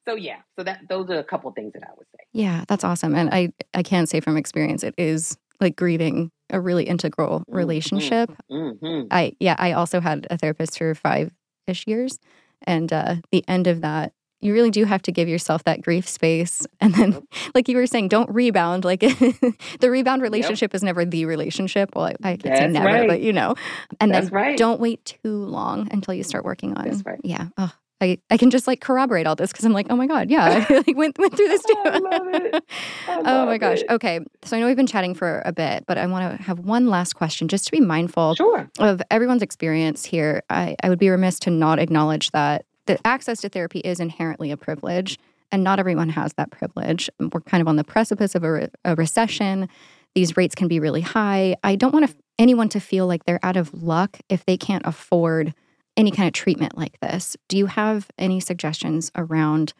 [0.07, 2.23] So yeah, so that those are a couple things that I would say.
[2.33, 3.15] yeah, that's awesome.
[3.15, 7.55] And I, I can say from experience, it is like grieving a really integral Mhm.
[7.55, 8.29] relationship.
[8.51, 9.07] Mm-hmm.
[9.11, 11.31] I, yeah, I also had a therapist for five
[11.67, 12.19] ish years.
[12.65, 16.07] And uh, the end of that, you really do have to give yourself that grief
[16.09, 16.67] space.
[16.81, 17.23] And then, Yep.
[17.55, 18.83] like you were saying, don't rebound.
[18.83, 18.99] Like
[19.79, 21.91] the rebound relationship is never the relationship.
[21.95, 23.07] Well, I, I can't say never, right.
[23.07, 23.55] but you know.
[24.01, 24.57] And That's then right.
[24.57, 26.89] don't wait too long until you start working on.
[26.89, 27.21] That's right.
[27.23, 27.47] Yeah.
[27.57, 27.71] Oh,
[28.03, 30.65] I, I can just like corroborate all this because I'm like, oh my God, yeah,
[30.69, 31.89] I like, went, went through this oh, too.
[31.89, 32.63] I love it.
[33.07, 33.79] I oh my gosh.
[33.81, 33.89] it.
[33.89, 34.19] Okay.
[34.43, 36.87] So I know we've been chatting for a bit, but I want to have one
[36.87, 38.69] last question just to be mindful Sure.
[38.79, 40.43] of everyone's experience here.
[40.49, 44.51] I, I would be remiss to not acknowledge that the access to therapy is inherently
[44.51, 45.17] a privilege,
[45.51, 47.09] and not everyone has that privilege.
[47.19, 49.69] We're kind of on the precipice of a, re- a recession.
[50.15, 51.55] These rates can be really high.
[51.63, 54.85] I don't want to, anyone to feel like they're out of luck if they can't
[54.85, 55.53] afford
[55.97, 57.37] any kind of treatment like this.
[57.47, 59.73] Do you have any suggestions around?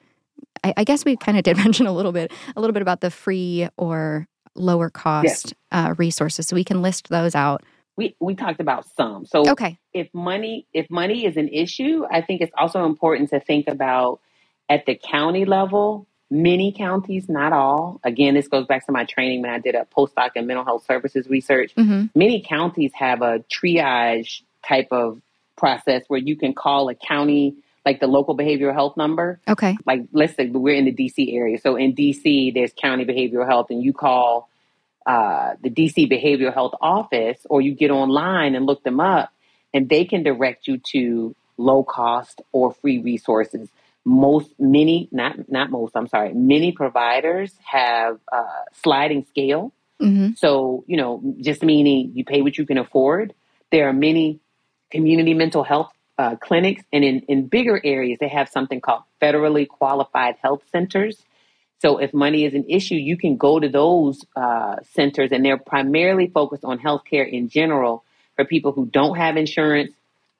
[0.64, 3.02] I, I guess we kind of did mention a little bit, a little bit about
[3.02, 7.64] the free or lower cost uh, resources, so we can list those out
[7.96, 9.26] we we talked about some.
[9.26, 9.78] So Okay.
[9.94, 14.20] if money if money is an issue, I think it's also important to think about
[14.70, 16.08] at the county level.
[16.32, 18.00] Many counties, not all.
[18.04, 20.86] Again, this goes back to my training when I did a postdoc in mental health
[20.86, 21.74] services research.
[21.76, 25.22] hmm Many counties have a triage type of
[25.56, 29.40] process where you can call a county, like the local behavioral health number.
[29.48, 29.78] Okay.
[29.86, 31.60] Like, let's say we're in the DC area.
[31.60, 34.50] So in DC, there's county behavioral health, and you call
[35.06, 39.32] uh, the DC behavioral health office, or you get online and look them up,
[39.74, 43.70] and they can direct you to low cost or free resources.
[44.06, 45.96] Most, many, not not most.
[45.96, 46.34] I'm sorry.
[46.34, 49.72] Many providers have uh, sliding scale.
[50.00, 53.34] hmm So, you know, just meaning you pay what you can afford.
[53.72, 54.40] There are many
[54.94, 59.68] community mental health uh, clinics, and in, in bigger areas, they have something called federally
[59.68, 61.18] qualified health centers.
[61.82, 65.58] So, if money is an issue, you can go to those uh, centers, and they're
[65.58, 68.06] primarily focused on healthcare in general
[68.38, 69.92] for people who don't have insurance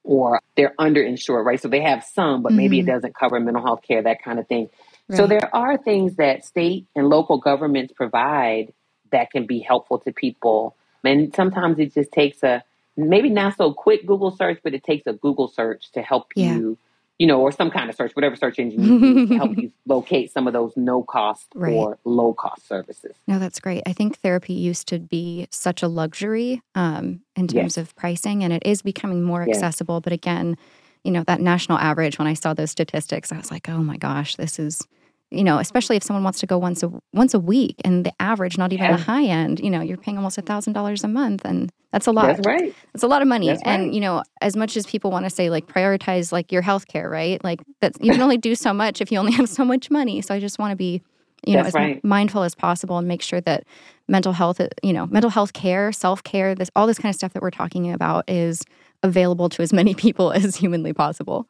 [0.06, 1.62] or they're underinsured, right?
[1.62, 2.94] So, they have some, but maybe it Mhm.
[2.94, 4.70] doesn't cover mental health care, that kind of thing.
[5.12, 8.74] So, there are things that state and local governments provide
[9.12, 10.76] that can be helpful to people.
[11.04, 12.64] And sometimes it just takes a
[12.98, 16.56] maybe not so quick Google search, but it takes a Google search to help Yeah.
[16.56, 16.78] you,
[17.20, 19.72] you know, or some kind of search, whatever search engine you use to help you
[19.88, 21.74] locate some of those no cost Right.
[21.74, 23.16] or low cost services.
[23.28, 23.84] No, that's great.
[23.86, 27.78] I think therapy used to be such a luxury um, in terms Yes.
[27.78, 29.56] of pricing, and it is becoming more Yes.
[29.58, 30.02] accessible.
[30.02, 30.58] But again,
[31.04, 33.98] you know, that national average, when I saw those statistics, I was like, oh my
[33.98, 34.88] gosh, this is,
[35.34, 38.14] you know, especially if someone wants to go once a once a week, and the
[38.20, 38.98] average, not even Yeah.
[38.98, 42.08] the high end, you know, you're paying almost a thousand dollars a month, and that's
[42.08, 42.28] a lot.
[42.36, 42.74] That's right.
[42.94, 43.48] It's a lot of money.
[43.48, 43.94] That's And, right.
[43.94, 47.10] you know, as much as people want to say like prioritize like your health care,
[47.10, 47.44] right?
[47.44, 50.22] Like that's you can only do so much if you only have so much money.
[50.22, 51.02] So I just want to be,
[51.46, 52.04] you know, That's as right.
[52.04, 53.64] mindful as possible and make sure that
[54.08, 57.42] mental health, you know, mental health care, self-care, this all this kind of stuff that
[57.42, 58.64] we're talking about is
[59.04, 61.48] available to as many people as humanly possible.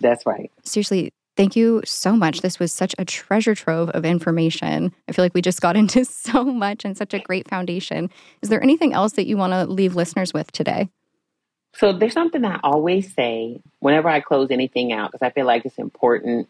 [0.00, 0.50] That's right.
[0.64, 2.40] Seriously, thank you so much.
[2.40, 4.94] This was such a treasure trove of information.
[5.08, 8.10] I feel like we just got into so much and such a great foundation.
[8.42, 10.88] Is there anything else that you want to leave listeners with today?
[11.74, 15.64] So there's something I always say whenever I close anything out because I feel like
[15.64, 16.48] it's important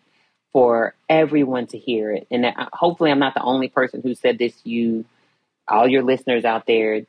[0.52, 2.26] for everyone to hear it.
[2.30, 4.60] And uh, hopefully, I'm not the only person who said this.
[4.62, 5.04] to You,
[5.68, 7.06] all your listeners out there,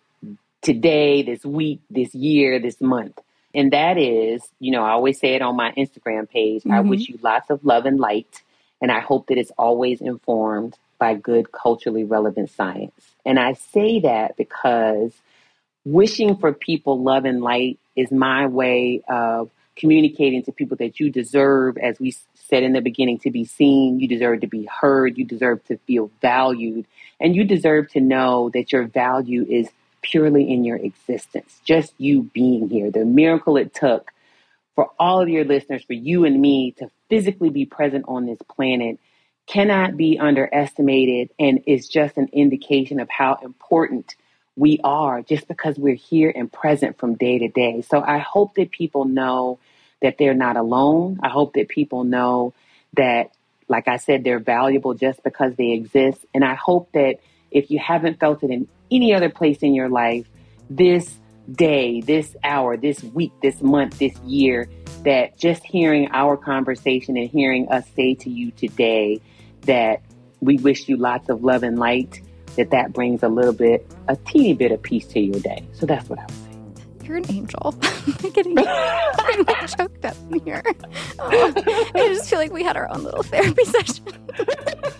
[0.62, 3.20] today, this week, this year, this month.
[3.54, 6.64] And that is, you know, I always say it on my Instagram page.
[6.66, 6.90] I Mhm.
[6.90, 8.42] wish you lots of love and light.
[8.82, 13.16] And I hope that it's always informed by good, culturally relevant science.
[13.26, 15.14] And I say that because
[15.86, 21.10] wishing for people love and light is my way of communicating to people that you
[21.10, 24.00] deserve, as we said in the beginning, to be seen.
[24.00, 25.18] You deserve to be heard.
[25.18, 26.86] You deserve to feel valued.
[27.20, 29.70] And you deserve to know that your value is
[30.04, 32.92] purely in your existence, just you being here.
[32.92, 34.12] The miracle it took
[34.76, 38.40] for all of your listeners, for you and me to physically be present on this
[38.50, 39.00] planet
[39.48, 44.16] cannot be underestimated and is just an indication of how important
[44.56, 47.82] we are just because we're here and present from day to day.
[47.82, 49.60] So I hope that people know
[50.02, 51.20] that they're not alone.
[51.24, 52.54] I hope that people know
[52.96, 53.32] that,
[53.68, 56.24] like I said, they're valuable just because they exist.
[56.34, 57.20] And I hope that
[57.52, 60.26] if you haven't felt it in any other place in your life,
[60.70, 61.20] this
[61.52, 64.70] day, this hour, this week, this month, this year,
[65.04, 69.20] that just hearing our conversation and hearing us say to you today
[69.62, 70.02] that
[70.40, 72.22] we wish you lots of love and light,
[72.56, 75.66] that that brings a little bit, a teeny bit of peace to your day.
[75.74, 77.08] So that's what I would say.
[77.08, 77.76] You're an angel.
[77.84, 78.56] I'm getting
[79.78, 80.64] choked up in here.
[81.20, 81.54] Oh,
[81.96, 84.06] I just feel like we had our own little therapy session.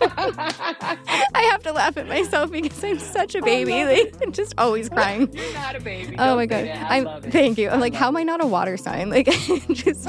[0.00, 3.84] I have to laugh at myself because I'm such a baby.
[3.84, 5.32] Like, I'm just always crying.
[5.32, 6.16] You're not a baby.
[6.18, 6.66] Oh my god!
[6.68, 7.68] I'm thank you.
[7.70, 9.10] I'm like, how am I not a water sign?
[9.10, 9.26] Like,
[9.72, 10.08] just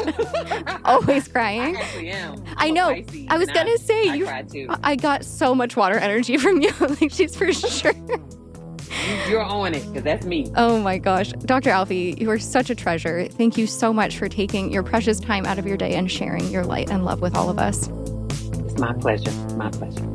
[0.84, 1.76] always crying.
[1.76, 2.44] I actually am.
[2.58, 2.90] I know.
[3.30, 4.68] I was gonna say, I you- too.
[4.84, 6.72] I got so much water energy from you.
[6.80, 7.94] like, she's for sure.
[7.94, 8.24] You-
[9.30, 10.52] You're on it because that's me.
[10.56, 11.32] Oh my gosh.
[11.32, 11.70] Dr.
[11.72, 13.26] Alfiee, you are such a treasure.
[13.28, 16.50] Thank you so much for taking your precious time out of your day and sharing
[16.50, 17.90] your light and love with all of us.
[18.78, 19.32] My pleasure.
[19.56, 20.06] My pleasure.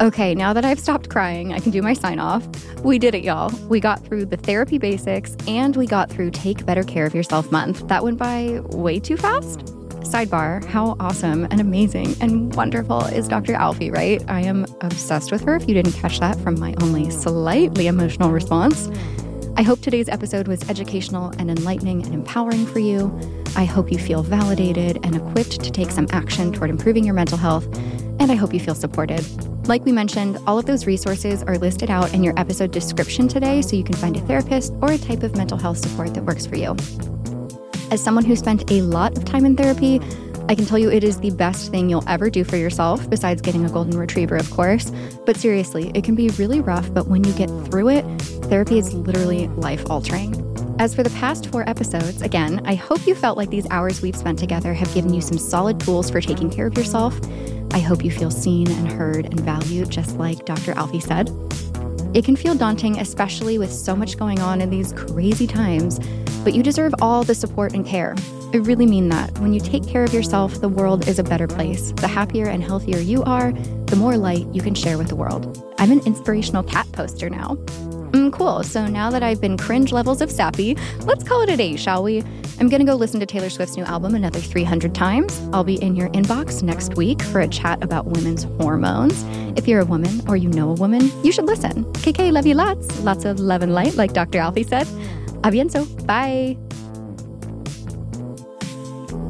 [0.00, 2.46] Okay, now that I've stopped crying, I can do my sign off.
[2.84, 3.50] We did it, y'all.
[3.68, 7.50] We got through the therapy basics and we got through Take Better Care of Yourself
[7.50, 7.88] month.
[7.88, 9.64] That went by way too fast.
[10.04, 13.54] Sidebar, how awesome and amazing and wonderful is Dr.
[13.54, 14.22] Alfiee, right?
[14.28, 18.30] I am obsessed with her if you didn't catch that from my only slightly emotional
[18.30, 18.88] response.
[19.58, 23.12] I hope today's episode was educational and enlightening and empowering for you.
[23.56, 27.36] I hope you feel validated and equipped to take some action toward improving your mental
[27.36, 27.66] health,
[28.20, 29.20] and I hope you feel supported.
[29.66, 33.60] Like we mentioned, all of those resources are listed out in your episode description today
[33.60, 36.46] so you can find a therapist or a type of mental health support that works
[36.46, 36.76] for you.
[37.90, 40.00] As someone who spent a lot of time in therapy,
[40.48, 43.42] I can tell you it is the best thing you'll ever do for yourself, besides
[43.42, 44.90] getting a golden retriever, of course.
[45.26, 48.02] But seriously, it can be really rough, but when you get through it,
[48.48, 50.42] therapy is literally life altering.
[50.78, 54.16] As for the past four episodes, again, I hope you felt like these hours we've
[54.16, 57.18] spent together have given you some solid tools for taking care of yourself.
[57.72, 60.72] I hope you feel seen and heard and valued, just like Dr.
[60.74, 61.28] Alfiee said.
[62.14, 66.00] It can feel daunting, especially with so much going on in these crazy times,
[66.42, 68.16] but you deserve all the support and care.
[68.54, 69.38] I really mean that.
[69.40, 71.92] When you take care of yourself, the world is a better place.
[71.92, 73.52] The happier and healthier you are,
[73.86, 75.62] the more light you can share with the world.
[75.78, 77.58] I'm an inspirational cat poster now.
[78.12, 78.62] Mm, cool.
[78.62, 82.02] So now that I've been cringe levels of sappy, let's call it a day, shall
[82.02, 82.22] we?
[82.60, 85.40] I'm going to go listen to Taylor Swift's new album another 300 times.
[85.52, 89.22] I'll be in your inbox next week for a chat about women's hormones.
[89.56, 91.84] If you're a woman or you know a woman, you should listen.
[91.94, 93.00] KK, love you lots.
[93.00, 94.38] Lots of love and light, like Dr.
[94.38, 94.86] Alfiee said.
[95.44, 95.84] A bienzo.
[96.06, 96.56] Bye.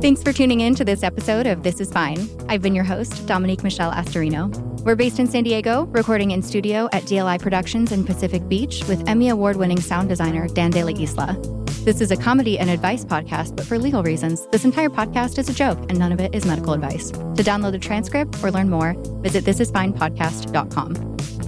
[0.01, 2.29] Thanks for tuning in to this episode of This Is Fine.
[2.49, 4.57] I've been your host, Dominique Michelle Astorino.
[4.83, 9.09] We're based in San Diego, recording in studio at DLI Productions in Pacific Beach with
[9.09, 11.37] Emmy Award winning sound designer Dan De La Isla.
[11.85, 15.49] This is a comedy and advice podcast, but for legal reasons, this entire podcast is
[15.49, 17.11] a joke and none of it is medical advice.
[17.11, 21.48] To download the transcript or learn more, visit thisisfinepodcast.com.